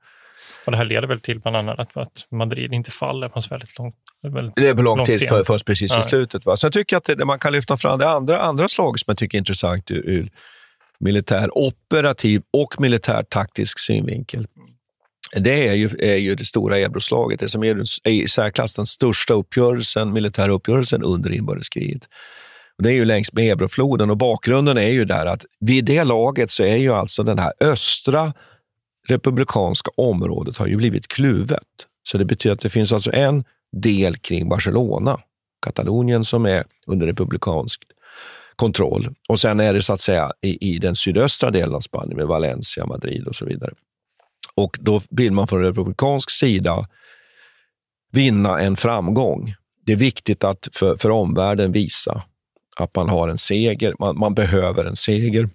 [0.64, 3.94] Och det här leder väl till bland annat att, Madrid inte faller på väldigt långt
[4.22, 6.46] väldigt Det är på lång tid, för, först precis i slutet.
[6.46, 6.56] Va?
[6.56, 9.18] Så jag tycker att det, man kan lyfta fram det andra, andra slag som jag
[9.18, 10.30] tycker är intressant ur, ur
[11.00, 14.46] militär operativ och militär taktisk synvinkel.
[15.36, 19.34] Det är ju, är ju det stora euroslaget, det som är i särklass den största
[19.34, 22.02] uppgörelsen, militära uppgörelsen under inbördeskriget.
[22.78, 26.50] Det är ju längs med Ebrofloden och bakgrunden är ju där att vid det laget
[26.50, 28.32] så är ju alltså den här östra
[29.08, 31.66] republikanska området har ju blivit kluvet.
[32.02, 33.44] Så det betyder att det finns alltså en
[33.76, 35.20] del kring Barcelona,
[35.64, 37.82] Katalonien, som är under republikanskt
[38.60, 39.08] kontroll.
[39.28, 42.26] Och sen är det så att säga i, i den sydöstra delen av Spanien med
[42.26, 43.70] Valencia, Madrid och så vidare.
[44.54, 46.88] Och då vill man från republikansk sida
[48.12, 49.54] vinna en framgång.
[49.86, 52.22] Det är viktigt att för, för omvärlden visa
[52.76, 53.94] att man har en seger.
[53.98, 55.48] Man, man behöver en seger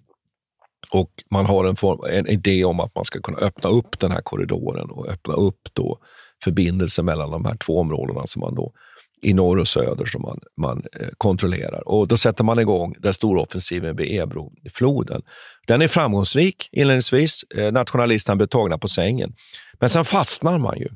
[0.91, 4.11] och man har en, form, en idé om att man ska kunna öppna upp den
[4.11, 5.97] här korridoren och öppna upp då
[6.43, 8.73] förbindelsen mellan de här två områdena som man då
[9.21, 11.87] i norr och söder som man, man eh, kontrollerar.
[11.87, 15.21] Och Då sätter man igång den stora offensiven vid Ebrofloden.
[15.67, 17.43] Den är framgångsrik inledningsvis.
[17.55, 19.33] Eh, Nationalisterna blir tagna på sängen.
[19.79, 20.89] Men sen fastnar man ju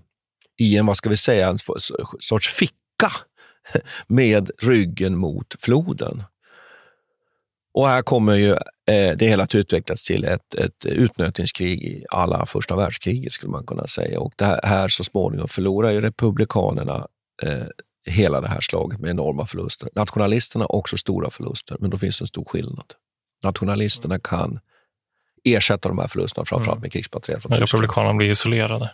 [0.60, 1.58] i en, vad ska vi säga, en
[2.20, 3.12] sorts ficka
[4.08, 6.24] med ryggen mot floden.
[7.74, 12.46] Och här kommer ju eh, det hela att utvecklas till ett, ett utnötningskrig i alla
[12.46, 14.20] första världskriget skulle man kunna säga.
[14.20, 17.08] Och det här, här så småningom förlorar ju republikanerna
[17.44, 17.66] eh,
[18.10, 19.90] hela det här slaget med enorma förluster.
[19.96, 22.94] Nationalisterna har också stora förluster, men då finns en stor skillnad.
[23.44, 24.60] Nationalisterna kan
[25.44, 26.82] ersätta de här förlusterna, framförallt mm.
[26.82, 28.92] med krigsmateriel från Republikanerna blir isolerade.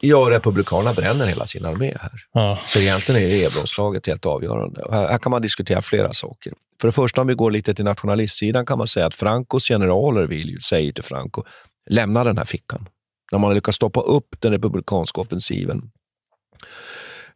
[0.00, 2.12] Ja, Republikanerna bränner hela sin armé här.
[2.32, 2.58] Ja.
[2.66, 4.84] Så egentligen är Ebronslaget helt avgörande.
[4.90, 6.52] Här, här, kan man diskutera flera saker.
[6.80, 10.26] För det första, om vi går lite till nationalistsidan, kan man säga att Francos generaler
[10.26, 11.44] vill ju, säger till Franco,
[11.90, 12.88] lämna den här fickan.
[13.32, 15.90] När man har lyckats stoppa upp den republikanska offensiven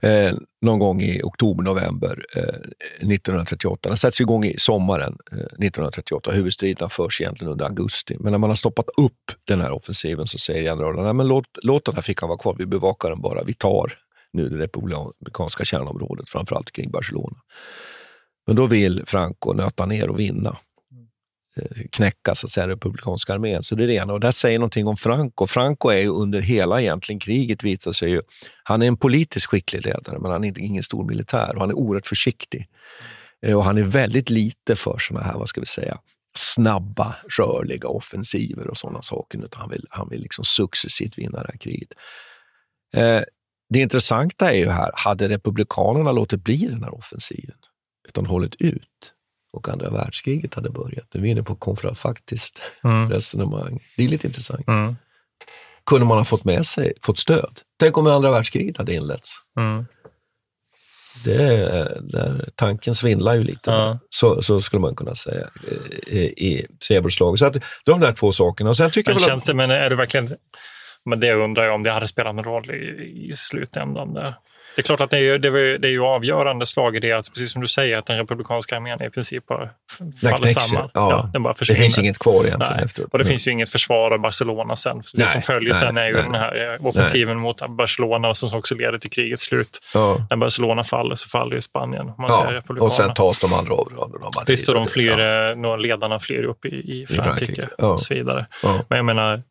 [0.01, 3.89] eh, någon gång i oktober, november eh, 1938.
[3.89, 6.31] Den sätts igång i sommaren eh, 1938.
[6.33, 8.17] Huvudstriderna förs egentligen under augusti.
[8.21, 11.85] Men när man har stoppat upp den här offensiven så säger generalerna, men låt, låt
[11.85, 13.45] den här fickan vara kvar, vi bevakar den bara.
[13.45, 13.93] Vi tar
[14.33, 17.37] nu det republikanska kärnområdet, framförallt kring Barcelona.
[18.47, 20.57] Men då vill Franco nöta ner och vinna
[21.57, 23.63] Eh, knäcka så att säga, republikanska armén.
[23.63, 24.13] Så det är det ena.
[24.13, 25.47] Och det säger någonting om Franco.
[25.47, 28.23] Franco är ju under hela egentligen kriget visar sig ju,
[28.63, 31.71] han är en politiskt skicklig ledare, men han är inte, ingen stor militär och han
[31.71, 32.69] är oerhört försiktig.
[33.47, 35.99] Eh, och han är väldigt lite för såna här, vad ska vi säga,
[36.35, 41.49] snabba, rörliga offensiver och sådana saker, utan han vill, han vill liksom successivt vinna det
[41.53, 41.89] här kriget.
[42.95, 43.23] Eh,
[43.69, 47.57] det intressanta är ju här, hade republikanerna låtit bli den här offensiven,
[48.09, 49.16] utan hållit ut
[49.57, 51.07] och andra världskriget hade börjat.
[51.13, 53.11] Nu är vi inne på kontrafaktiskt mm.
[53.13, 53.79] resonemang.
[53.97, 54.69] Det är lite intressant.
[54.69, 54.97] Mm.
[55.87, 57.61] Kunde man ha fått med sig, fått stöd?
[57.81, 59.37] Tänk om andra världskriget hade inletts.
[59.59, 59.87] Mm.
[61.25, 63.71] Det, där, tanken svindlar ju lite.
[63.71, 63.99] Ja.
[64.11, 65.49] Så, så skulle man kunna säga
[66.07, 67.39] i, i Seberslaget.
[67.39, 68.71] Så att, det är de där två sakerna.
[68.71, 70.29] Och sen tycker men, jag känns det, men är det verkligen...
[71.05, 74.15] Men det undrar jag om det hade spelat någon roll i, i slutändan.
[74.15, 74.35] Där.
[74.77, 77.13] Det är klart att det är, det är, det är ju avgörande slag i det,
[77.13, 79.69] att, precis som du säger, att den republikanska armén i princip bara
[80.23, 80.91] faller samman.
[80.95, 81.11] Ja.
[81.11, 81.31] ja.
[81.33, 82.85] den bara det finns inget kvar egentligen nej.
[82.85, 83.13] efteråt.
[83.13, 83.31] Och det nej.
[83.31, 84.97] finns ju inget försvar av Barcelona sen.
[84.97, 85.29] Det nej.
[85.29, 85.81] som följer nej.
[85.81, 89.43] sen är ju den här eh, offensiven mot Barcelona och som också leder till krigets
[89.43, 89.79] slut.
[89.95, 90.27] Ja.
[90.31, 92.07] När Barcelona faller så faller ju Spanien.
[92.07, 92.45] Man ja.
[92.47, 94.31] säger och sen tas de andra områdena.
[94.47, 95.77] Visst, och de flyr, ja.
[95.77, 97.85] ledarna flyr upp i, i Frankrike, I Frankrike.
[97.85, 98.47] och så vidare.
[98.89, 99.43] Men jag menar,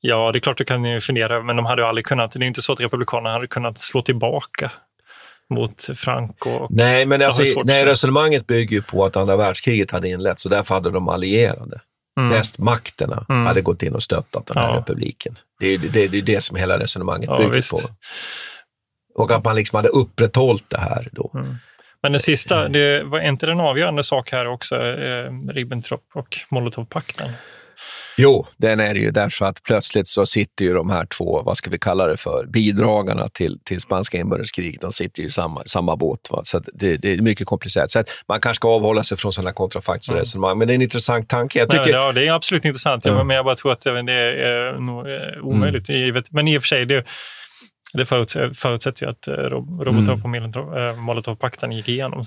[0.00, 2.32] Ja, det är klart du kan ju fundera, men de hade ju aldrig kunnat.
[2.32, 4.70] Det är inte så att Republikanerna hade kunnat slå tillbaka
[5.50, 6.66] mot Franco.
[6.70, 10.74] nej, men alltså, nej, resonemanget bygger ju på att andra världskriget hade inletts och därför
[10.74, 11.80] hade de allierade.
[12.18, 12.30] Mm.
[12.30, 13.46] Västmakterna mm.
[13.46, 14.76] hade gått in och stöttat den här ja.
[14.76, 15.34] republiken.
[15.60, 17.70] Det är det, det, är det som hela resonemanget ja, bygger visst.
[17.70, 17.78] på.
[19.14, 21.30] Och att man liksom hade upprätthållit det här då.
[21.34, 21.56] Mm.
[22.02, 27.30] Men det sista, det var inte den avgörande sak här också, eh, Ribbentrop och Molotovpakten?
[28.20, 31.70] Jo, den är ju därför att plötsligt så sitter ju de här två, vad ska
[31.70, 35.96] vi kalla det för, bidragarna till, till spanska inbördeskriget, de sitter ju i samma, samma
[35.96, 36.20] båt.
[36.30, 36.40] Va?
[36.44, 37.90] Så det, det, är mycket komplicerat.
[37.90, 40.20] Så man kanske ska avhålla sig från sådana kontrafaktiska mm.
[40.20, 41.58] resonemang, men det är en intressant tanke.
[41.58, 41.82] Jag tycker...
[41.82, 43.24] Nej, ja, det är absolut intressant, ja.
[43.24, 45.06] men jag bara tror att det är nog
[45.42, 45.88] omöjligt.
[45.88, 46.22] Mm.
[46.30, 47.04] Men i och för sig, det,
[47.92, 50.52] det förutsätter ju att eh, Robotov mm.
[51.70, 52.24] eh, gick igenom.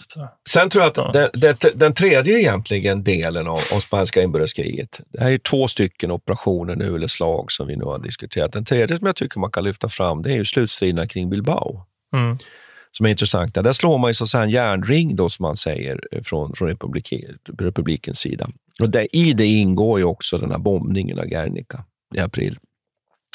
[0.49, 5.23] Sen tror jag att den, den, den, tredje egentligen delen av, av spanska inbördeskriget, det
[5.23, 8.53] här är två stycken operationer nu, eller slag som vi nu har diskuterat.
[8.53, 11.85] Den tredje som jag tycker man kan lyfta fram, det är ju slutstriderna kring Bilbao.
[12.13, 12.37] Mm.
[12.91, 13.61] Som är intressanta.
[13.61, 17.13] Där slår man ju så att en järnring, då, som man säger, från, från republik,
[17.59, 18.49] republikens sida.
[18.81, 22.57] Och där, I det ingår ju också den här bombningen av Guernica i april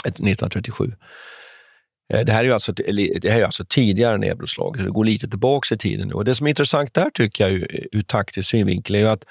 [0.04, 0.92] 1937.
[2.12, 5.29] Eh, det här är ju alltså, det här är alltså tidigare nedbrottsslag, det går lite
[5.29, 6.12] tillbaka i tiden.
[6.12, 7.53] Och det som är intressant där tycker jag
[7.92, 9.25] ur taktisk synvinkel är ju att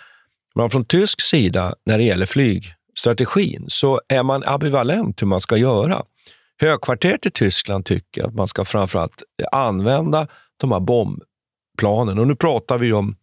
[0.56, 5.58] man från tysk sida när det gäller flygstrategin så är man ambivalent hur man ska
[5.58, 6.04] göra.
[6.62, 12.78] Högkvarteret i Tyskland tycker att man ska framförallt använda de här bombplanen och nu pratar
[12.78, 13.16] vi om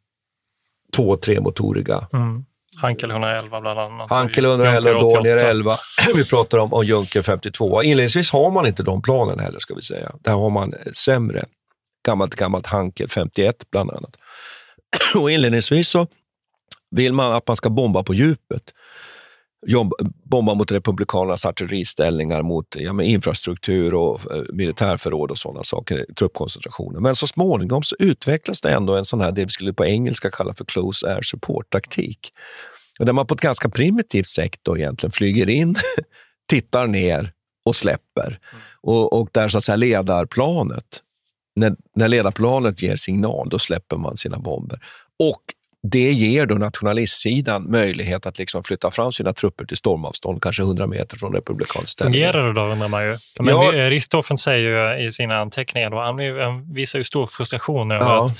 [0.97, 2.45] två tremotoriga mm.
[2.77, 4.11] Hankel 111 bland annat.
[4.11, 5.77] Hankel 111, Dornier 11.
[6.15, 7.83] Vi pratar om, om Junker 52.
[7.83, 10.13] Inledningsvis har man inte de planen heller, ska vi säga.
[10.21, 11.45] Där har man sämre.
[12.07, 14.17] Gammalt, gammalt Hankel 51 bland annat.
[15.17, 16.07] Och inledningsvis så
[16.91, 18.63] vill man att man ska bomba på djupet.
[20.25, 27.01] Bomba mot republikanernas artilleriställningar, mot ja, infrastruktur och eh, militärförråd och sådana saker, truppkoncentrationer.
[27.01, 30.31] Men så småningom så utvecklas det ändå en sån här, det vi skulle på engelska
[30.31, 32.33] kalla för close air support-taktik.
[32.99, 35.77] Där man på ett ganska primitivt sätt då egentligen flyger in,
[36.49, 37.33] tittar ner
[37.65, 38.27] och släpper.
[38.27, 38.63] Mm.
[38.81, 41.01] Och, och, där så att säga ledarplanet,
[41.57, 44.81] när, när ledarplanet ger signal, då släpper man sina bomber.
[45.19, 45.43] Och
[45.83, 50.87] det ger då nationalistsidan möjlighet att liksom flytta fram sina trupper till stormavstånd, kanske 100
[50.87, 52.15] meter från republikansk ställning.
[52.15, 53.19] Fungerar det då, undrar man ju.
[53.39, 53.91] Men ja.
[53.91, 56.01] Richthofen säger ju i sina anteckningar, då,
[56.43, 58.25] han visar ju stor frustration över ja.
[58.25, 58.39] att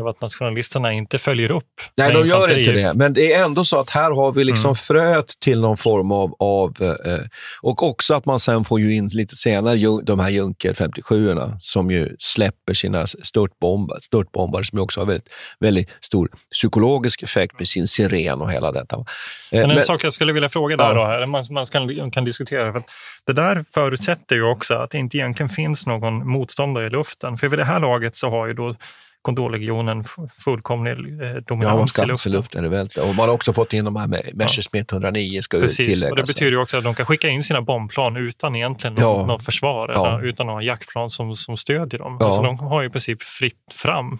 [0.00, 1.64] över att nationalisterna inte följer upp.
[1.98, 2.94] Nej, de gör inte det.
[2.94, 4.74] Men det är ändå så att här har vi liksom mm.
[4.74, 6.34] fröet till någon form av...
[6.38, 7.18] av eh,
[7.62, 11.90] och också att man sen får ju in lite senare de här Junker 57 som
[11.90, 15.28] ju släpper sina störtbombar, störtbombare som också har väldigt,
[15.60, 18.96] väldigt stor psykologisk effekt med sin siren och hela detta.
[18.96, 19.02] Eh,
[19.50, 21.20] men en men, sak jag skulle vilja fråga där, ja.
[21.20, 22.72] då, man, man kan, kan diskutera.
[22.72, 22.82] För
[23.26, 27.36] det där förutsätter ju också att det inte egentligen finns någon motståndare i luften.
[27.36, 28.74] För vid det här laget så har ju då
[29.22, 30.04] Kondorlegionen
[30.44, 32.32] fullkomlig eh, dominans ja, i luften.
[32.32, 32.64] luften
[33.08, 36.10] och man har också fått in de här med Messerschmitt 109 ska Precis, tilläggas.
[36.10, 39.02] och det betyder också att de kan skicka in sina bombplan utan egentligen ja.
[39.02, 40.20] någon, någon försvar, ja.
[40.22, 42.16] utan några jaktplan som, som stödjer dem.
[42.20, 42.26] Ja.
[42.26, 44.18] Alltså, de har i princip fritt fram.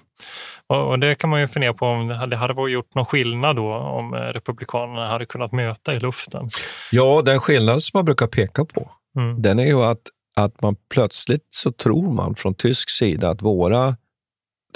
[0.67, 3.57] Och, och, det kan man ju fundera på om det hade, hade gjort någon skillnad
[3.57, 6.51] då om eh, Republikanerna hade kunnat möta i luften.
[6.91, 9.43] Ja, den skillnad som man brukar peka på, mm.
[9.43, 10.01] den är ju att
[10.37, 13.97] att man plötsligt så tror man från tysk sida att våra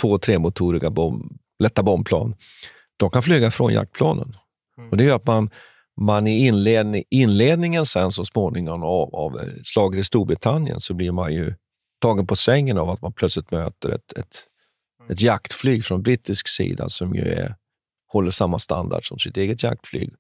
[0.01, 1.23] två och tremotoriga bomb,
[1.59, 2.35] lätta bombplan.
[2.97, 4.37] De kan flyga från jaktplanen.
[4.79, 4.91] Mm.
[4.91, 5.51] Och det är att man,
[6.01, 11.33] man i inledning, inledningen sen så småningom av, av slaget i Storbritannien så blir man
[11.33, 11.55] ju
[12.01, 14.45] tagen på sängen av att man plötsligt möter ett, ett,
[15.11, 17.55] ett jaktflyg från brittisk sida som ju är,
[18.13, 20.13] håller samma standard som sitt eget jaktflyg.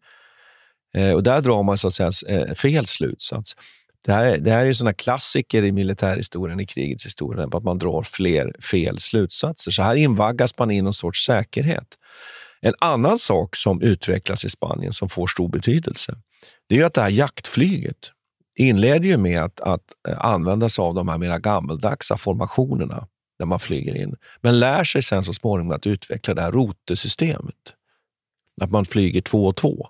[0.94, 3.56] Eh, och där drar man så att säga eh, fel slutsats.
[4.04, 8.02] Det här, det här är såna klassiker i militärhistorien, i krigets historia, att man drar
[8.02, 9.70] fler fel slutsatser.
[9.70, 11.88] Så här invaggas man i någon sorts säkerhet.
[12.60, 16.14] En annan sak som utvecklas i Spanien som får stor betydelse,
[16.68, 18.12] det är att det här jaktflyget
[18.56, 23.06] inleder ju med att, att eh, använda sig av de här mera gammeldagsa formationerna
[23.38, 27.54] när man flyger in, men lär sig sen så småningom att utveckla det här rotesystemet.
[28.60, 29.88] Att man flyger två och två.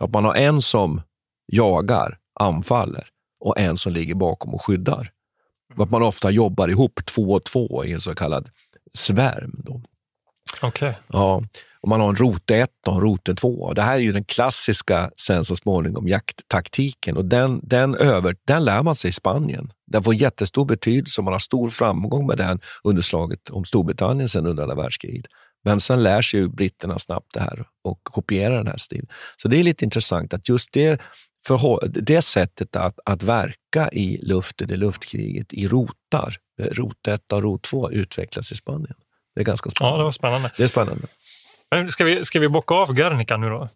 [0.00, 1.02] Att man har en som
[1.46, 3.09] jagar, anfaller
[3.40, 5.10] och en som ligger bakom och skyddar.
[5.78, 8.48] Att man ofta jobbar ihop två och två i en så kallad
[8.94, 9.62] svärm.
[10.62, 10.68] Okej.
[10.68, 10.94] Okay.
[11.08, 11.42] Ja,
[11.82, 13.72] och man har en rote 1 och en rote 2.
[13.72, 18.64] Det här är ju den klassiska, sen så småningom, jakttaktiken och den, den, över, den
[18.64, 19.72] lär man sig i Spanien.
[19.86, 24.28] Den får jättestor betydelse och man har stor framgång med den under slaget om Storbritannien
[24.28, 25.26] sen under andra världskriget.
[25.64, 29.06] Men sen lär sig ju britterna snabbt det här och kopierar den här stilen.
[29.36, 31.00] Så det är lite intressant att just det,
[31.88, 37.42] det sättet att, att verka i luften, i luftkriget, i rotar, eh, rot 1 och
[37.42, 38.94] rot 2 utvecklas i Spanien.
[39.34, 39.94] Det är ganska spännande.
[39.94, 40.50] Ja, det var spännande.
[40.56, 41.06] Det är spännande.
[41.88, 43.68] Ska vi, ska vi bocka av Guernica nu då?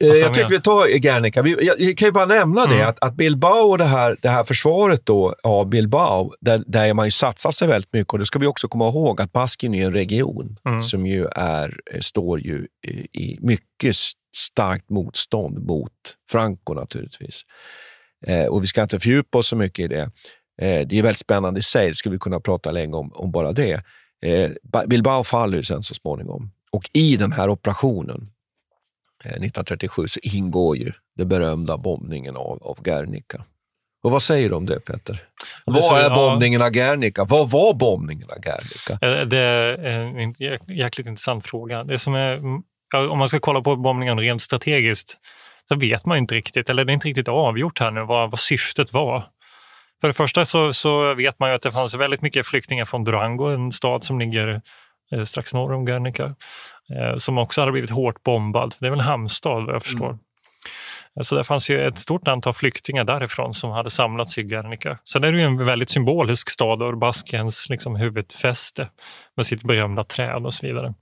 [0.00, 1.42] Eh, jag tycker vi tar Guernica.
[1.42, 2.78] Vi, jag, jag kan ju bara nämna mm.
[2.78, 6.94] det, att, att Bilbao och det här, det här försvaret då, av Bilbao, där, där
[6.94, 8.12] man ju satsat sig väldigt mycket.
[8.12, 10.82] Och det ska vi också komma ihåg att Baskien är en region mm.
[10.82, 13.96] som ju är, eh, står ju i, i mycket
[14.36, 15.92] starkt motstånd mot
[16.30, 17.42] Franco naturligtvis.
[18.26, 20.10] Eh, och vi ska inte fördjupa oss så mycket i det.
[20.62, 23.30] Eh, det är väldigt spännande i sig, det skulle vi kunna prata länge om, om
[23.30, 23.82] bara det.
[24.24, 24.50] Eh,
[24.86, 26.50] Bilbao faller ju sen så småningom.
[26.72, 28.30] Och i den här operationen
[29.24, 33.44] 1937 eh, så ingår ju den berömda bombningen av, av Guernica.
[34.02, 35.22] Och vad säger du om det, Peter?
[35.64, 37.24] vad är bombningen av Guernica?
[37.24, 39.06] Vad var bombningen av Guernica?
[39.06, 39.84] Eh, det är
[40.18, 40.34] en
[40.76, 41.84] jäkligt intressant fråga.
[41.84, 42.40] Det som är,
[43.10, 45.18] om man ska kolla på bombningen rent strategiskt
[45.68, 48.40] så vet man inte riktigt, eller det är inte riktigt avgjort här nu, vad, vad
[48.40, 49.24] syftet var.
[50.00, 53.04] För det första så, så, vet man ju att det fanns väldigt mycket flyktingar från
[53.04, 54.62] Durango, en stad som ligger
[55.24, 56.34] strax norr om Guernica,
[56.96, 58.74] eh, som också hade blivit hårt bombad.
[58.78, 60.06] Det är väl en hamnstad vad jag förstår.
[60.06, 60.18] Mm.
[61.22, 64.98] Så det fanns ju ett stort antal flyktingar därifrån som hade samlats i Guernica.
[65.04, 68.88] Sen är det ju en väldigt symbolisk stad och Baskiens liksom huvudfäste
[69.36, 70.94] med sitt berömda träd och så vidare.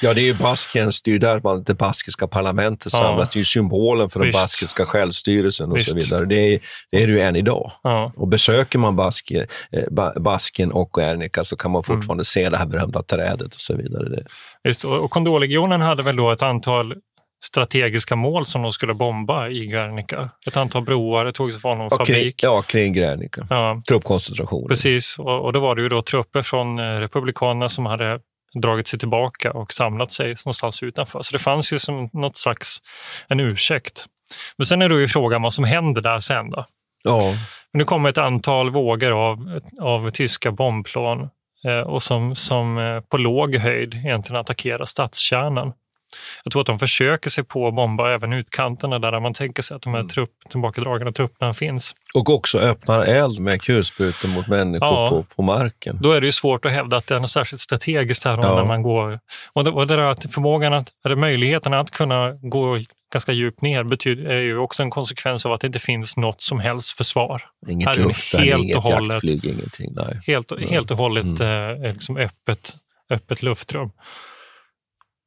[0.00, 3.30] Ja, det är ju Baskiens, det är ju där man, det baskiska parlamentet samlas.
[3.30, 4.38] Det är ju symbolen för den Visst.
[4.38, 5.90] baskiska självstyrelsen och Visst.
[5.90, 6.24] så vidare.
[6.24, 6.60] Det är,
[6.90, 7.72] det är det ju än idag.
[7.82, 8.12] Ja.
[8.16, 12.24] Och besöker man Baske, eh, Basken och Guernica så kan man fortfarande mm.
[12.24, 14.22] se det här berömda trädet och så vidare.
[14.64, 16.94] Just, och Kondorlegionen hade väl då ett antal
[17.44, 20.30] strategiska mål som de skulle bomba i Guernica.
[20.46, 22.40] Ett antal broar, det togs från någon ja, fabrik.
[22.40, 23.46] Kring, ja, kring Guernica.
[23.50, 23.82] Ja.
[23.88, 24.68] Truppkoncentrationer.
[24.68, 28.20] Precis, och, och då var det ju då trupper från eh, Republikanerna som hade
[28.54, 31.22] dragit sig tillbaka och samlat sig någonstans utanför.
[31.22, 32.78] Så det fanns ju som något slags
[33.28, 34.06] en ursäkt.
[34.56, 36.50] Men sen är det ju frågan vad som händer där sen.
[36.50, 36.64] Då.
[37.04, 37.30] Ja.
[37.72, 41.30] Men nu kommer ett antal vågor av, av tyska bombplan
[41.66, 45.72] eh, och som, som eh, på låg höjd egentligen attackerar stadskärnan.
[46.44, 49.74] Jag tror att de försöker sig på att bomba även utkanterna där man tänker sig
[49.74, 50.08] att de här mm.
[50.08, 51.94] trupp, tillbakadragande trupperna finns.
[52.14, 55.08] Och också öppnar eld med kulsprutor mot människor ja.
[55.08, 55.98] på, på marken.
[56.02, 58.56] Då är det ju svårt att hävda att det är något särskilt strategiskt här ja.
[58.56, 59.20] när man går.
[59.52, 62.78] Och det, och det att förmågan att, eller möjligheten att kunna gå
[63.12, 66.40] ganska djupt ner betyder, är ju också en konsekvens av att det inte finns något
[66.40, 67.42] som helst försvar.
[67.68, 69.92] Inget luften, helt inget och hållet, jaktflyg, ingenting.
[69.96, 70.20] Nej.
[70.26, 71.84] Helt, helt och hållet mm.
[71.84, 72.76] eh, liksom öppet,
[73.10, 73.90] öppet luftrum.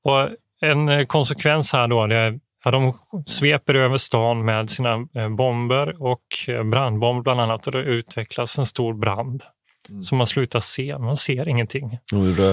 [0.04, 0.30] Och
[0.72, 2.94] en eh, konsekvens här då, det är Ja, de
[3.26, 8.58] sveper över stan med sina eh, bomber och eh, brandbomber bland annat och det utvecklas
[8.58, 9.44] en stor brand
[9.90, 10.04] mm.
[10.04, 10.98] som man slutar se.
[10.98, 12.00] Man ser ingenting.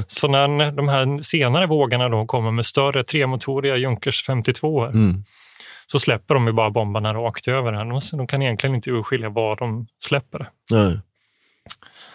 [0.07, 5.25] Så när de här senare vågorna då kommer med större tremotoriga Junkers 52 mm.
[5.87, 7.73] så släpper de ju bara bombarna rakt över.
[7.73, 8.17] Här.
[8.17, 10.49] De kan egentligen inte urskilja var de släpper.
[10.71, 10.99] Nej.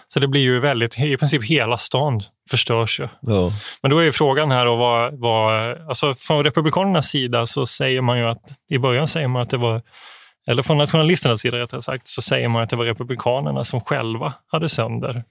[0.07, 3.07] Så det blir ju väldigt, i princip hela stan förstörs ju.
[3.21, 3.51] Ja.
[3.81, 8.01] Men då är ju frågan här, och vad, vad, alltså från Republikanernas sida så säger
[8.01, 9.81] man ju att, i början säger man att det var,
[10.47, 14.33] eller från nationalisternas sida rättare sagt, så säger man att det var Republikanerna som själva
[14.51, 15.23] hade sönder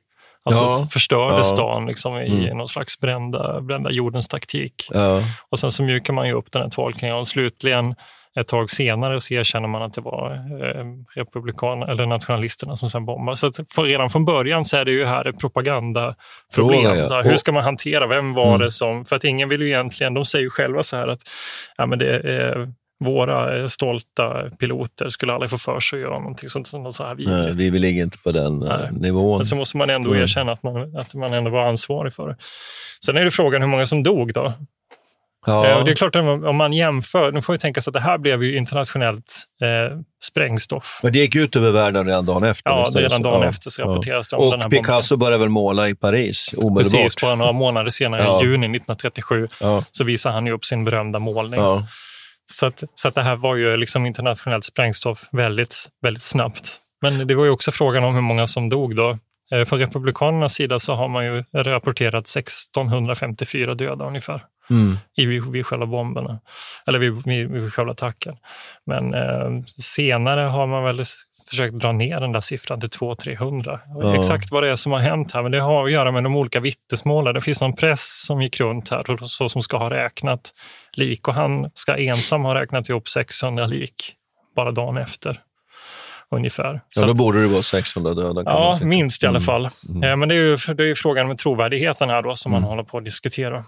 [0.47, 1.45] Alltså ja, förstörde ja.
[1.45, 2.57] stan liksom, i mm.
[2.57, 4.89] någon slags brända, brända jordens taktik.
[4.91, 5.23] Ja.
[5.51, 7.95] Och sen så mjukar man ju upp den här tolkningen och slutligen
[8.41, 13.37] ett tag senare så erkänner man att det var eh, eller nationalisterna som sen bombade.
[13.37, 16.83] Så för redan från början så är det ju här ett propagandaproblem.
[16.83, 17.23] Fråga, ja.
[17.23, 18.61] Hur ska man hantera, vem var Mm.
[18.61, 19.05] det som...
[19.05, 21.21] För att ingen vill ju egentligen, de säger ju själva så här att
[21.77, 22.73] ja, men det är
[23.05, 27.05] våra eh, stolta piloter skulle aldrig få för sig att göra någonting sånt, sånt så
[27.05, 27.57] här vidrigt.
[27.57, 28.89] Nej, vi ligger inte på den eh, Nej.
[28.93, 29.39] nivån.
[29.39, 30.23] Men så måste man ändå Mm.
[30.23, 32.37] erkänna att man, att man ändå var ansvarig för det.
[33.07, 34.53] Sen är det frågan hur många som dog då.
[35.47, 35.67] Ja.
[35.67, 38.01] Eh, och det är klart om man jämför, nu får vi tänka sig att det
[38.01, 41.01] här blev ju internationellt eh, sprängstoff.
[41.03, 42.71] Men det gick ut över världen redan dagen efter?
[42.71, 43.49] Ja, redan dagen Ja.
[43.49, 47.03] efter så rapporteras det om Och den här Picasso började väl måla i Paris omedelbart?
[47.03, 48.43] Precis, bara några månader senare, Ja.
[48.43, 49.85] i juni 1937, Ja.
[49.91, 51.61] så visar han ju upp sin berömda målning.
[51.61, 51.83] Ja.
[52.53, 56.77] Så, att, så att det här var ju liksom internationellt sprängstoff väldigt, väldigt snabbt.
[57.03, 59.19] Men det var ju också frågan om hur många som dog då.
[59.53, 64.41] Eh, Från Republikanernas sida så har man ju rapporterat 1654 döda ungefär
[64.71, 64.97] Mm.
[65.17, 66.41] i, vid, vid själva bomberna,
[66.87, 68.37] eller vid, vid, vid själva attacken.
[68.87, 71.05] Men eh, senare har man väl
[71.51, 73.79] försökt dra ner den där siffran till 200-300.
[74.03, 74.15] Ja.
[74.19, 76.37] Exakt vad det är som har hänt här, men det har att göra med de
[76.37, 77.35] olika vittnesmålen.
[77.35, 80.53] Det finns någon press som gick runt här så som ska ha räknat
[80.93, 84.13] lik och han ska ensam ha räknat ihop 600 lik
[84.57, 85.41] bara dagen efter
[86.31, 86.81] ungefär.
[86.97, 88.43] Ja, då att- borde det vara 600 döda.
[88.47, 89.47] Ja, minst i alla Mm.
[89.47, 89.65] fall.
[89.65, 92.83] Eh, Men det är, ju, det är frågan med trovärdigheten här då som man håller
[92.83, 93.65] på att diskutera.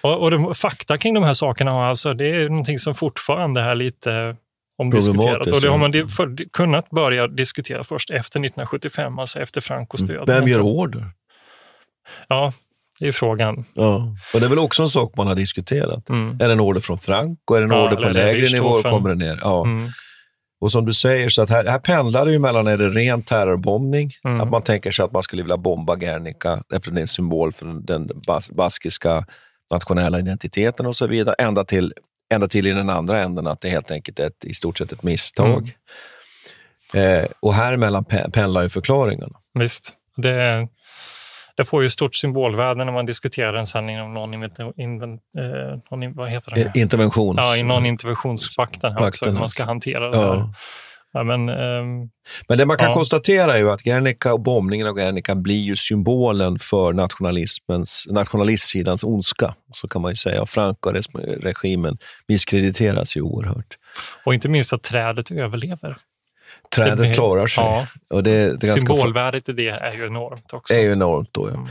[0.00, 3.74] Och, och de, fakta kring de här sakerna alltså, det är någonting som fortfarande är
[3.74, 4.36] lite
[4.78, 5.24] omdiskuterat.
[5.24, 10.00] Problematiskt, Och det har man för, kunnat börja diskutera först efter 1975, alltså efter Francos
[10.00, 10.28] död.
[10.28, 10.40] Mm.
[10.40, 11.10] Vem gör order?
[12.28, 12.52] Ja,
[12.98, 13.64] det är frågan.
[13.74, 14.16] Ja.
[14.34, 16.08] Och det är väl också en sak man har diskuterat.
[16.08, 16.40] Mm.
[16.40, 17.54] Är det en order från Franco?
[17.54, 18.82] Är det en Ja, order på lägre nivå?
[18.82, 19.38] Kommer det ner?
[19.42, 19.64] Ja.
[19.64, 19.88] Mm.
[20.60, 23.22] Och som du säger, så att här, här pendlar det ju mellan, är det ren
[23.22, 24.10] terrorbombning?
[24.24, 24.40] Mm.
[24.40, 27.52] Att man tänker sig att man skulle vilja bomba Guernica, eftersom det är en symbol
[27.52, 29.24] för den, den bas, baskiska
[29.70, 31.92] nationella identiteten och så vidare, ända till,
[32.30, 34.92] ända till i den andra änden, att det helt enkelt är ett, i stort sett
[34.92, 35.72] ett misstag.
[36.94, 37.20] Mm.
[37.20, 39.38] Eh, och här mellan pe- pendlar ju förklaringarna.
[39.54, 39.94] Visst.
[40.16, 40.68] Det,
[41.56, 44.48] det får ju stort symbolvärde när man diskuterar den sen inom någon, eh,
[45.90, 46.60] någon in- vad heter det?
[46.60, 47.38] Eh, interventions...
[47.42, 50.34] Ja, i någon interventionspakten här också, hur man ska hantera det Ja.
[50.34, 50.48] här.
[51.12, 52.10] Ja, men, ehm,
[52.48, 52.94] Men det man kan Ja.
[52.94, 59.04] konstatera är ju att Guernica och bombningen av Guernica blir ju symbolen för nationalismens, nationalistsidans
[59.04, 59.54] ondska.
[59.72, 60.42] Så kan man ju säga.
[60.42, 61.98] Och Franco-regimen
[62.28, 63.78] misskrediteras ju oerhört.
[64.24, 65.88] och inte minst att trädet överlever.
[65.88, 67.64] Det Trädet klarar sig.
[67.64, 67.86] Ja.
[68.10, 70.74] Och det, det Symbolvärdet i det är ju enormt också.
[70.74, 71.28] är ju enormt.
[71.32, 71.54] Då, ja.
[71.54, 71.66] Eh,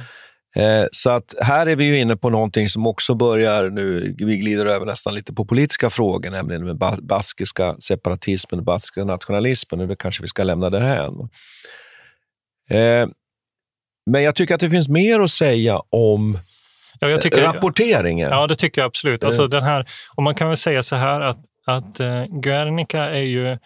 [0.92, 4.66] Så att här är vi ju inne på någonting som också börjar nu, vi glider
[4.66, 10.22] över nästan lite på politiska frågor, nämligen ba- baskiska separatismen, baskiska nationalismen, och det kanske
[10.22, 11.14] vi ska lämna därhän.
[12.70, 13.08] Eh,
[14.12, 16.38] Men jag tycker att det finns mer att säga om
[17.00, 18.30] Ja, tycker, rapporteringen.
[18.32, 19.24] Ja, det tycker jag absolut.
[19.24, 19.28] Eh.
[19.28, 19.86] Alltså, den här,
[20.16, 21.98] och man kan väl säga så här att, att
[22.42, 23.58] Guernica är ju...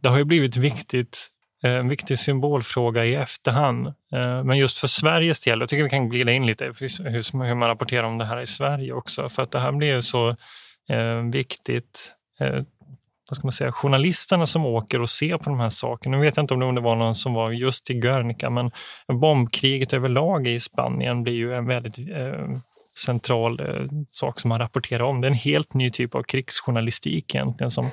[0.00, 3.86] Det har ju blivit viktigt, eh, Eh, en viktig symbolfråga i efterhand.
[3.86, 7.68] Eh, men just för Sveriges del, jag tycker vi kan glida in lite hur, man
[7.68, 9.28] rapporterar om det här i Sverige också.
[9.28, 10.28] För att det här blir ju så
[10.88, 12.14] eh, viktigt.
[13.28, 16.16] Vad ska man säga, journalisterna som åker och ser på de här sakerna.
[16.16, 18.70] Nu vet jag inte om det var någon som var just i Guernica, men
[19.20, 21.98] bombkriget överlag i Spanien blir ju en väldigt
[22.98, 25.20] central eh, sak som man rapporterar om.
[25.20, 27.90] Det är en helt ny typ av krigsjournalistik egentligen som,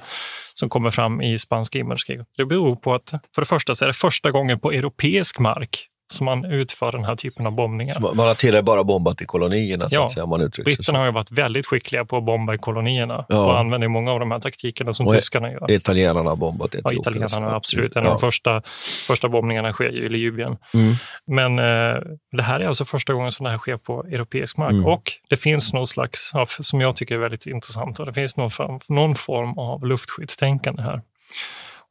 [0.53, 2.27] som kommer fram i spanska inbördeskriget.
[2.37, 5.87] Det beror på att för det första så är det första gången på europeisk mark
[6.13, 7.93] som man utför den här typen av bombningar.
[7.93, 10.05] Så Man har tidigare bara bombat i kolonierna, så Ja.
[10.05, 10.63] att säga, man sig så.
[10.63, 13.45] Britterna har ju varit väldigt skickliga på att bomba i kolonierna Ja.
[13.45, 15.71] och använder många av de här taktikerna som Och tyskarna gör.
[15.71, 17.01] Italienarna har bombat Ja, Etiopien.
[17.23, 17.95] italienarna absolut.
[17.95, 18.11] En av Ja.
[18.11, 18.61] de första,
[19.07, 20.57] första bombningarna sker ju i Libyen.
[20.73, 20.93] Mm.
[21.27, 22.01] Men eh,
[22.31, 24.71] det här är alltså första gången som det här sker på europeisk mark.
[24.71, 24.85] Mm.
[24.85, 28.37] Och det finns någon slags, ja, som jag tycker är väldigt intressant, och det finns
[28.37, 31.01] någon form, någon form av luftskyddstänkande här.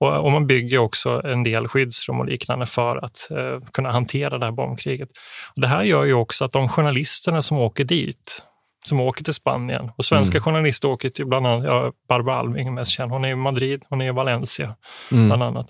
[0.01, 4.38] Och, och man bygger också en del skyddsrum och liknande för att eh, kunna hantera
[4.38, 5.09] det här bombkriget.
[5.55, 8.42] Och det här gör ju också att de journalisterna som åker dit,
[8.86, 10.42] som åker till Spanien, och svenska Mm.
[10.44, 11.64] journalister åker till bland annat,
[12.09, 14.74] ja, Alving är mest känd, hon är i Madrid, hon är i Valencia
[15.12, 15.26] Mm.
[15.28, 15.66] bland annat.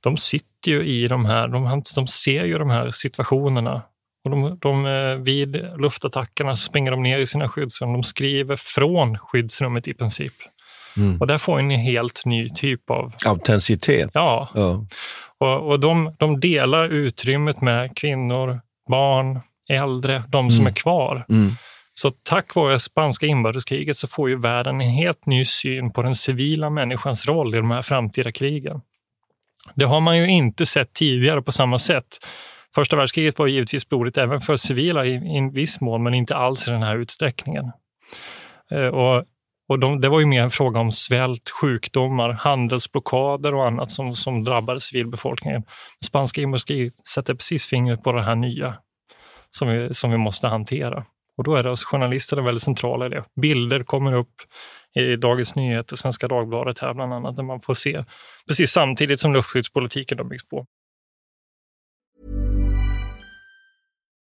[0.00, 3.82] De sitter ju i de här, de, de ser ju de här situationerna.
[4.24, 7.92] Och de, de, eh, vid luftattackerna springer de ner i sina skyddsrum.
[7.92, 10.32] De skriver från skyddsrummet i princip.
[10.98, 11.20] Mm.
[11.20, 13.12] Och där får en helt ny typ av...
[13.26, 14.10] Autenticitet.
[14.14, 14.84] Ja, Ja.
[15.40, 20.70] och, och de, de delar utrymmet med kvinnor, barn, äldre, de som Mm.
[20.70, 21.24] är kvar.
[21.28, 21.52] Mm.
[21.94, 26.14] Så tack vare spanska inbördeskriget så får ju världen en helt ny syn på den
[26.14, 28.80] civila människans roll i de här framtida krigen.
[29.74, 32.04] Det har man ju inte sett tidigare på samma sätt.
[32.74, 36.36] Första världskriget var givetvis blodigt även för civila i, i en viss mån, men inte
[36.36, 37.64] alls i den här utsträckningen.
[38.70, 39.24] Eh, Och
[39.68, 44.14] och de, det var ju mer en fråga om svält, sjukdomar, handelsblockader och annat som,
[44.14, 45.62] som drabbade civilbefolkningen.
[46.04, 48.74] Spanska inbördeskriget sätter precis fingret på det här nya
[49.50, 51.04] som vi, som vi måste hantera.
[51.36, 53.24] Och då är det alltså journalisterna väldigt centrala i det.
[53.40, 54.34] Bilder kommer upp
[54.94, 58.04] i Dagens Nyheter, Svenska Dagbladet här bland annat, där man får se
[58.48, 60.66] precis samtidigt som luftskyddspolitiken har byggts på.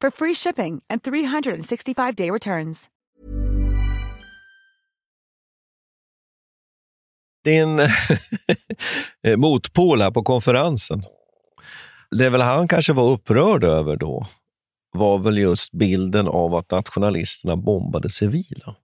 [0.00, 2.90] for free shipping and 365-day returns.
[7.44, 7.80] Din
[9.22, 11.02] eh, motpol här på konferensen,
[12.10, 14.26] det väl han kanske var upprörd över då,
[14.92, 18.76] var väl just bilden av att nationalisterna bombade civila.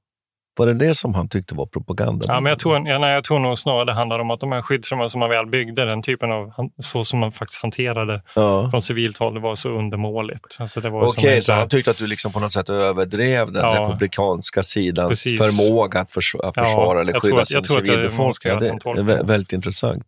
[0.59, 2.25] Var det det som han tyckte var propaganda?
[2.29, 4.53] Ja, men jag, tror, ja, nej, jag tror nog snarare det handlar om att de
[4.53, 8.69] här skyddsrummen som man väl byggde, den typen av, så som man faktiskt hanterade Ja.
[8.71, 10.57] från civilt håll, det var så undermåligt.
[10.59, 13.53] Alltså, det var Okej, en så han tyckte att du liksom på något sätt överdrev
[13.53, 13.81] den Ja.
[13.81, 15.41] republikanska sidans Precis.
[15.41, 18.59] förmåga att förs- att Ja, försvara eller skydda sin civilbefolkning.
[18.59, 20.03] Det, det är väldigt intressant.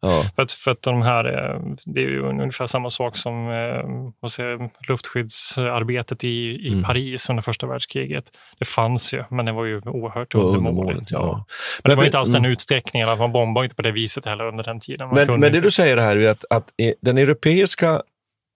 [0.00, 0.24] Ja.
[0.36, 4.10] För att, för att de här, eh, det är ju ungefär samma sak som eh,
[4.20, 6.82] vad säger, luftskyddsarbetet i, i Mm.
[6.82, 8.24] Paris under första världskriget.
[8.58, 11.10] Det fanns ju, men det var ju oerhört undermåligt.
[11.10, 11.20] ja.
[11.22, 11.44] Men,
[11.84, 12.50] Men- det var inte alls den mm.
[12.52, 15.08] utsträckningen, att man bombade inte på det viset heller under den tiden.
[15.08, 15.60] Man Men, men det inte.
[15.60, 16.70] du säger här är att, att
[17.00, 18.02] den europeiska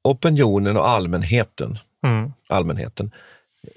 [0.05, 2.32] opinionen och allmänheten, Mm.
[2.49, 3.11] allmänheten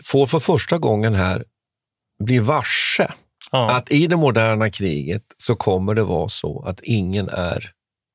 [0.04, 1.44] får för första gången här
[2.24, 3.12] bli varse
[3.56, 3.72] Ja.
[3.76, 7.72] att i det moderna kriget så kommer det vara så att ingen är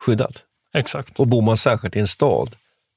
[0.06, 0.36] skyddad.
[0.74, 1.20] Exakt.
[1.20, 2.48] Och bor man särskilt i en stad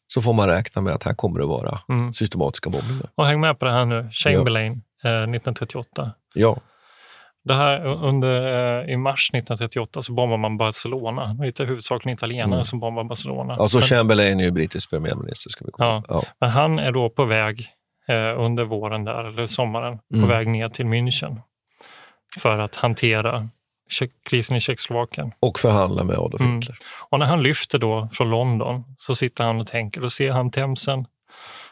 [0.08, 2.14] så får man räkna med att här kommer det vara Mm.
[2.14, 3.10] systematiska bombningar.
[3.16, 4.10] Och häng med på det här nu.
[4.12, 4.72] Chamberlain,
[5.04, 6.12] eh, 1938.
[6.34, 6.58] Ja,
[7.46, 11.34] Det här under, eh, I mars 1938 så bombar man Barcelona.
[11.40, 12.66] Det är huvudsakligen italienare Mm.
[12.66, 13.56] som bombar Barcelona.
[13.56, 15.50] alltså Men- Chamberlain är ju brittisk premiärminister.
[15.50, 16.04] Ska vi komma Ja.
[16.08, 16.24] ja.
[16.40, 17.68] Men han är då på väg
[18.08, 20.22] eh, under våren där, eller sommaren, Mm.
[20.28, 21.40] på väg ner till München
[22.40, 23.50] för att hantera
[24.30, 25.32] krisen i Tjeckoslovakien.
[25.40, 26.56] Och förhandla med Adolf Mm.
[26.56, 26.78] Hitler.
[27.10, 30.52] Och när han lyfter då från London så sitter han och tänker och ser han
[30.52, 31.06] Themsen.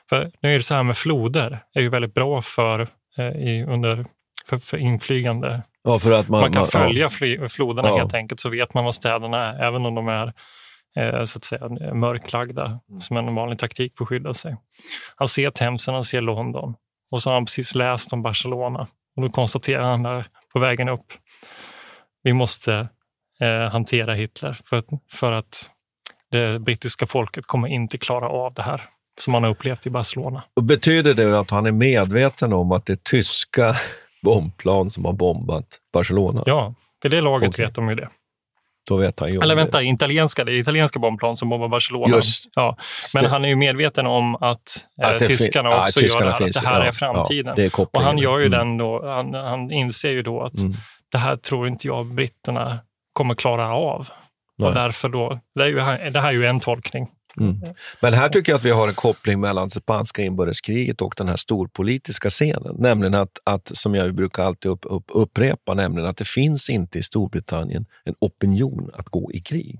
[0.10, 2.88] För nu är det så här med floder, är ju väldigt bra för,
[3.18, 4.06] eh, i, under,
[4.46, 5.62] för, för inflygande.
[5.84, 7.48] Ja, för att man, Man, kan man- följa Ja.
[7.50, 7.98] floderna Ja.
[7.98, 10.34] helt enkelt, så vet man var städerna är, även om de är
[10.96, 13.02] eh, så att säga, mörklagda, Mm.
[13.02, 14.56] som en vanlig taktik för att skydda sig.
[15.16, 16.76] Han ser Themsen, han ser London
[17.12, 18.88] och så har han precis läst om Barcelona.
[19.16, 21.14] Och då konstaterar han där på vägen upp,
[22.24, 22.88] vi måste
[23.42, 25.72] eh, hantera Hitler för, att- för att
[26.32, 28.90] det brittiska folket kommer inte klara av det här
[29.20, 30.44] som man har upplevt i Barcelona.
[30.56, 33.76] Och betyder det att han är medveten om att det är tyska
[34.24, 36.44] bombplan som har bombat Barcelona?
[36.46, 36.74] Ja,
[37.06, 37.66] i det laget Okej.
[37.66, 38.10] vet de ju det.
[38.90, 39.62] Då vet han ju Eller det.
[39.62, 42.16] vänta, italienska, det är italienska bombplan som bombar Barcelona.
[42.16, 42.46] Just.
[42.56, 42.78] Ja.
[43.16, 44.62] Men han är ju medveten om att,
[45.04, 46.80] eh, Att det fin- tyskarna ja, också tyskarna gör det här, finns att det här
[46.80, 47.46] Ja, är framtiden.
[47.46, 48.60] ja, det är och han gör ju Mm.
[48.60, 50.74] den då, han, han inser ju då att Mm.
[51.12, 52.80] det här tror inte jag britterna
[53.14, 54.08] kommer klara av.
[54.58, 54.68] Nej.
[54.70, 55.76] Och därför då, det, är ju,
[56.12, 57.08] det här är ju en tolkning.
[57.40, 57.60] Mm.
[58.00, 61.36] Men här tycker jag att vi har en koppling mellan spanska inbördeskriget och den här
[61.36, 62.76] storpolitiska scenen.
[62.80, 67.00] Nämligen att, att som jag brukar alltid upp, upp, upprepa, nämligen att det finns inte
[67.00, 69.80] i Storbritannien en opinion att gå i krig.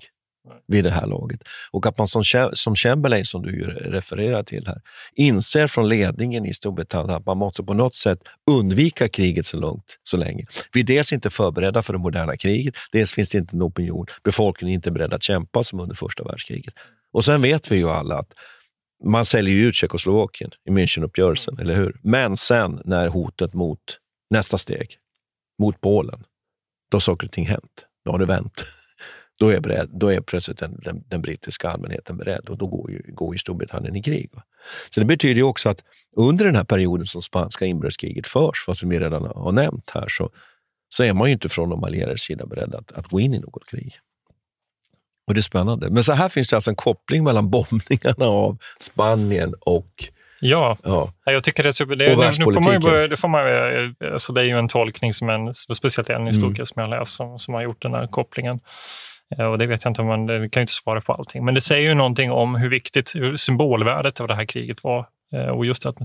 [0.68, 1.42] vid det här laget.
[1.72, 2.24] Och att man som,
[2.54, 4.82] som Chamberlain, som du refererar till här,
[5.16, 8.20] inser från ledningen i Storbritannien att man måste på något sätt
[8.52, 10.46] undvika kriget så långt, så länge.
[10.74, 14.06] Vi är dels inte förberedda för det moderna kriget, dels finns det inte en opinion.
[14.24, 16.74] Befolkningen är inte beredd att kämpa som under första världskriget.
[17.14, 18.34] Och sen vet vi ju alla att
[19.04, 22.00] man säljer ut Tjeckoslovakien i Münchenuppgörelsen, eller hur?
[22.04, 23.80] Men sen när hotet mot
[24.30, 24.98] nästa steg,
[25.60, 26.24] mot Polen,
[26.92, 27.86] då har saker och ting hänt.
[28.06, 28.64] Då har det vänt
[29.40, 32.92] då är, beredd, då är plötsligt den, den, den, brittiska allmänheten beredd och då går
[32.92, 34.30] ju, går ju Storbritannien i krig.
[34.34, 34.44] Va?
[34.90, 35.84] Så det betyder ju också att
[36.18, 40.08] under den här perioden som spanska inbördeskriget förs, vad som vi redan har nämnt här,
[40.08, 40.30] så,
[40.90, 43.40] så är man ju inte från de allierades sida beredd att, att gå in i
[43.40, 43.94] något krig.
[45.32, 45.90] Och det är spännande.
[45.90, 49.88] Men så här finns det alltså en koppling mellan bombningarna av Spanien och
[50.44, 51.14] Ja, ja.
[51.26, 51.96] jag tycker det.
[51.96, 53.42] Det, nu, nu får man ju börja, det, får man,
[54.14, 56.66] alltså det är ju en tolkning som en, speciellt en historiker mm.
[56.66, 58.60] som jag läst som, som har gjort den här kopplingen.
[59.38, 61.46] Eh, och det vet jag inte om man kan inte svara på allting.
[61.46, 65.06] Men det säger ju någonting om hur viktigt hur symbolvärdet av det här kriget var.
[65.34, 65.98] Eh, och just att,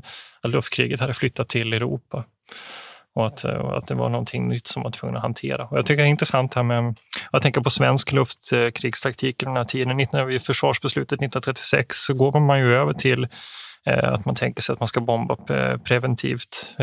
[0.43, 2.25] att luftkriget hade flyttat till Europa.
[3.17, 5.67] Och att, och att det var någonting nytt som var tvungen att hantera.
[5.67, 6.97] Och jag tycker det är intressant här med,
[7.33, 10.27] jag tänker på svensk luftkrigstaktik i den här tiden.
[10.27, 13.29] Vid försvarsbeslutet 1936 så går man ju över till
[13.87, 15.37] eh, att man tänker sig att man ska bomba
[15.85, 16.77] preventivt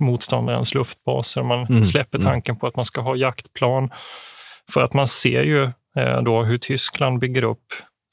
[0.00, 1.42] motståndarens luftbaser.
[1.42, 1.84] Man mm.
[1.84, 2.26] släpper mm.
[2.26, 3.90] tanken på att man ska ha jaktplan
[4.72, 5.62] för att man ser ju
[5.96, 7.66] eh, då hur Tyskland bygger upp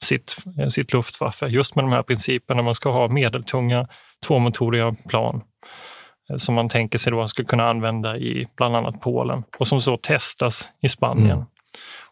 [0.04, 2.62] sitt, eh, sitt Luftwaffe just med de här principerna.
[2.62, 3.88] Man ska ha medeltunga
[4.26, 5.95] tvåmotoriga plan eh,
[6.36, 9.96] som man tänker sig då ska kunna använda i bland annat Polen och som så
[9.96, 11.30] testas i Spanien.
[11.30, 11.46] Mm.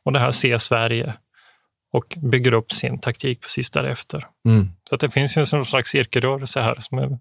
[0.05, 1.15] Och det här ser Sverige
[1.93, 4.27] och bygger upp sin taktik precis därefter.
[4.49, 4.69] Mm.
[4.89, 7.19] Så att det finns ju en slags cirkelrörelse här som är,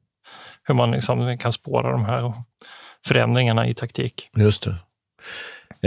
[0.63, 2.33] hur man liksom kan spåra de här
[3.05, 4.29] förändringarna i taktik.
[4.37, 4.75] Just det.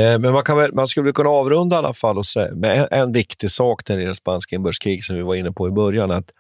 [0.02, 2.88] Eh, men man, kan, man skulle kunna avrunda i alla fall och säga, med en,
[3.00, 6.10] en viktig sak när det gäller spanska inbördeskriget som vi var inne på i början.
[6.10, 6.30] att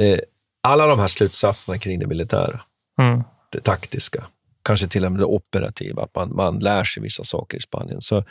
[0.00, 0.18] eh,
[0.62, 2.60] Alla de här slutsatserna kring det militära,
[2.98, 3.22] mm.
[3.52, 4.26] det taktiska,
[4.64, 8.00] kanske till och med det operativa, att man, man lär sig vissa saker i Spanien.
[8.00, 8.24] Så,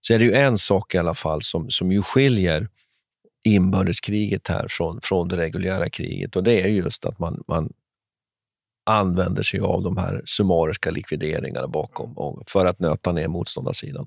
[0.00, 2.68] så är det ju en sak i alla fall som, som ju skiljer
[3.44, 7.72] inbördeskriget här från, från det reguljära kriget och det är just att man, man
[8.86, 14.06] använder sig av de här summariska likvideringarna bakom för att nöta ner motståndarsidan.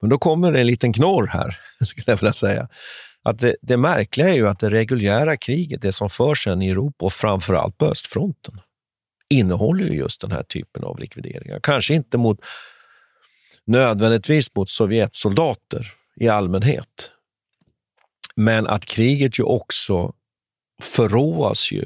[0.00, 2.68] Men då kommer det en liten knorr här, skulle jag vilja säga.
[3.22, 7.04] Att det, det märkliga är ju att det reguljära kriget, det som förs i Europa
[7.06, 8.60] och framförallt på östfronten,
[9.30, 11.60] innehåller ju just den här typen av likvideringar.
[11.62, 12.40] Kanske inte mot,
[13.66, 17.10] nödvändigtvis mot Sovjetsoldater i allmänhet,
[18.36, 20.12] men att kriget ju också
[20.82, 21.84] förråas ju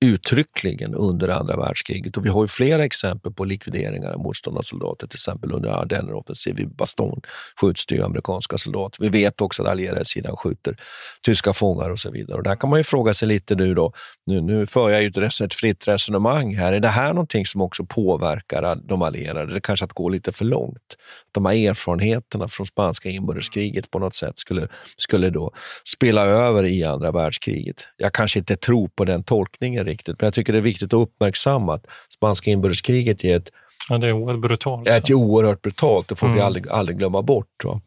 [0.00, 2.16] uttryckligen under andra världskriget.
[2.16, 6.76] Och vi har ju flera exempel på likvideringar av motståndarsoldater, till exempel under Ardenneroffensiven vid
[6.76, 7.20] Baston
[7.60, 9.02] skjuts det ju amerikanska soldater.
[9.02, 10.76] Vi vet också att allierade sidan skjuter
[11.22, 12.38] tyska fångar och så vidare.
[12.38, 13.92] Och där kan man ju fråga sig lite nu då,
[14.26, 17.60] nu, nu för jag ju ett, ett fritt resonemang här, är det här någonting som
[17.60, 19.54] också påverkar de allierade?
[19.54, 20.96] Det kanske att gå lite för långt?
[21.32, 25.52] De här erfarenheterna från spanska inbördeskriget på något sätt skulle, skulle då
[25.84, 27.88] spela över i andra världskriget.
[27.96, 31.00] Jag kanske inte tror på den tolkningen riktigt, men jag tycker det är viktigt att
[31.00, 33.50] uppmärksamma att spanska inbördeskriget är ett
[33.90, 34.88] Ja, det är oerhört brutalt.
[34.88, 36.36] Ett oerhört brutalt, det får mm.
[36.36, 37.64] vi aldrig, aldrig glömma bort.
[37.64, 37.80] Va?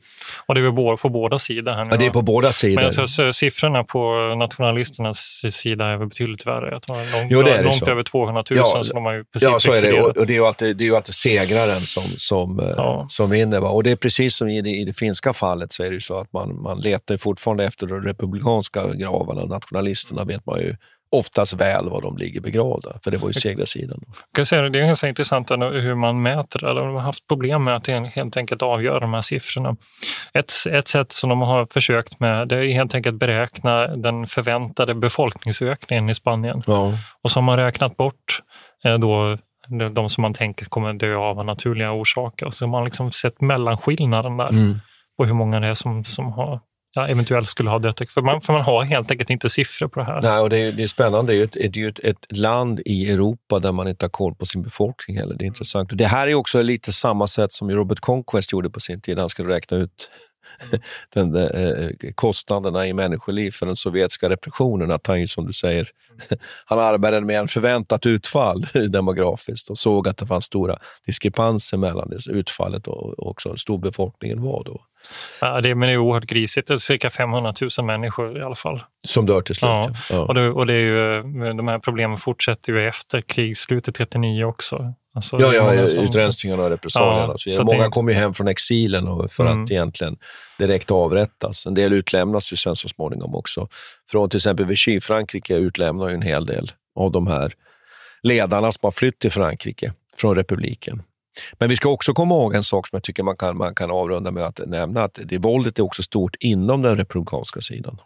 [0.45, 1.71] Och det är på båda sidor.
[1.71, 2.75] Här nu, ja, det är på båda sidor.
[2.75, 6.71] Men jag tror, siffrorna på nationalisternas sida är betydligt värre.
[6.71, 7.85] Jag tror långt, jo, det är långt så.
[7.85, 8.57] över 200 000.
[8.59, 10.01] Ja, så de har ju ja så är det.
[10.01, 13.05] Och, och, det är ju alltid, det är ju alltid segraren som, som, eh, ja.
[13.09, 13.59] som vinner.
[13.59, 13.69] Va?
[13.69, 16.01] Och det är precis som i det, i det finska fallet så är det ju
[16.01, 19.45] så att man, man letar fortfarande efter de republikanska gravarna.
[19.45, 20.75] Nationalisterna vet man ju
[21.11, 23.99] oftast väl var de ligger begravda, för det var ju segrarsidan.
[24.45, 27.87] Säga, det är ganska intressant hur man mäter, eller de har haft problem med att
[27.87, 29.75] helt enkelt avgöra de här siffrorna.
[30.33, 34.95] Ett, ett sätt som de har försökt med det är helt enkelt beräkna den förväntade
[34.95, 36.63] befolkningsökningen i Spanien.
[36.67, 36.93] Ja.
[37.21, 38.41] Och så har man räknat bort
[38.83, 39.37] eh, då
[39.91, 42.49] de som man tänker kommer dö av naturliga orsaker.
[42.49, 44.79] Så man har liksom sett mellanskillnaden där mm.
[45.17, 46.59] på hur många det är som, som har
[46.95, 48.09] ja, eventuellt skulle ha dött.
[48.09, 50.21] För man, för man har helt enkelt inte siffror på det här.
[50.21, 51.31] Nej, och det, är, det är spännande.
[51.31, 54.09] Det är ju, ett, det är ett, ett, land i Europa där man inte har
[54.09, 55.35] koll på sin befolkning heller.
[55.35, 55.91] Det är intressant.
[55.91, 59.17] Och det här är också lite samma sätt som Robert Conquest gjorde på sin tid.
[59.17, 60.09] Han skulle räkna ut
[61.13, 64.91] den, eh, eh, kostnaderna i människoliv för den sovjetiska repressionen.
[64.91, 65.89] Att han, som du säger,
[66.65, 72.09] han arbetade med en förväntat utfall demografiskt och såg att det fanns stora diskrepanser mellan
[72.09, 74.81] det utfallet och också hur stor befolkningen var då.
[75.41, 76.67] Ja, det, men det är oerhört grisigt.
[76.67, 78.83] Det är cirka 500 000 människor i alla fall.
[79.07, 79.69] Som dör till slut.
[79.69, 79.89] Ja.
[80.09, 80.19] Ja.
[80.19, 81.23] Och, det, och det är ju,
[81.53, 84.93] de här problemen fortsätter ju efter krigsslutet 39 också.
[85.15, 87.27] Alltså, Ja, ja, som- utrensningarna och repressalierna.
[87.27, 89.63] Ja, så så många det- kom ju hem från exilen för Mm.
[89.63, 90.17] att egentligen
[90.59, 91.65] direkt avrättas.
[91.65, 93.67] En del utlämnas ju sen så småningom också.
[94.11, 97.51] Från till exempel Vichy, Frankrike utlämnar ju en hel del av de här
[98.23, 101.03] ledarna som har flytt till Frankrike från republiken.
[101.59, 103.91] Men vi ska också komma ihåg en sak som jag tycker man kan, man kan
[103.91, 107.97] avrunda med att nämna, att det våldet är också stort inom den republikanska sidan.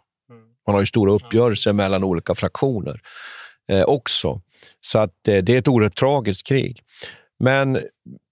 [0.66, 3.00] Man har ju stora uppgörelser mellan olika fraktioner
[3.72, 4.40] eh, också.
[4.80, 6.80] Så att eh, det är ett oerhört tragiskt krig.
[7.40, 7.78] Men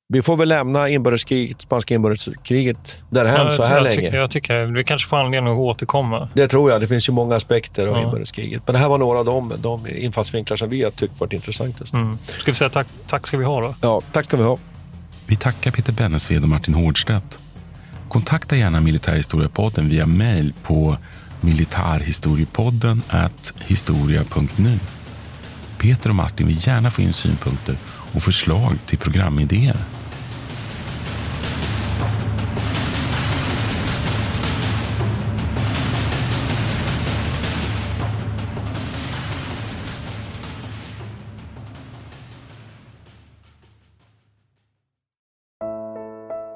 [0.08, 3.96] vi får väl lämna inbördeskriget, spanska inbördeskriget därhän Ja, så här jag, länge.
[3.96, 4.66] tycker, jag tycker det.
[4.66, 6.28] Vi kanske får anledning att återkomma.
[6.34, 6.80] Det tror jag.
[6.80, 8.02] Det finns ju många aspekter av Ja.
[8.02, 8.62] inbördeskriget.
[8.66, 11.94] Men det här var några av de, de infallsvinklar som vi har tyckt varit intressantast.
[11.94, 12.18] Mm.
[12.26, 13.74] Ska vi säga tack, tack ska vi ha då?
[13.80, 14.58] Ja, tack ska vi ha.
[15.26, 17.38] Vi tackar Peter Bennesved och Martin Hårdstedt.
[18.08, 20.96] Kontakta gärna Militärhistoriepodden via mejl på
[21.40, 23.02] militarhistoriepodden
[23.58, 24.78] historia.nu.
[25.78, 29.76] Peter och Martin vill gärna få in synpunkter och förslag till programidéer.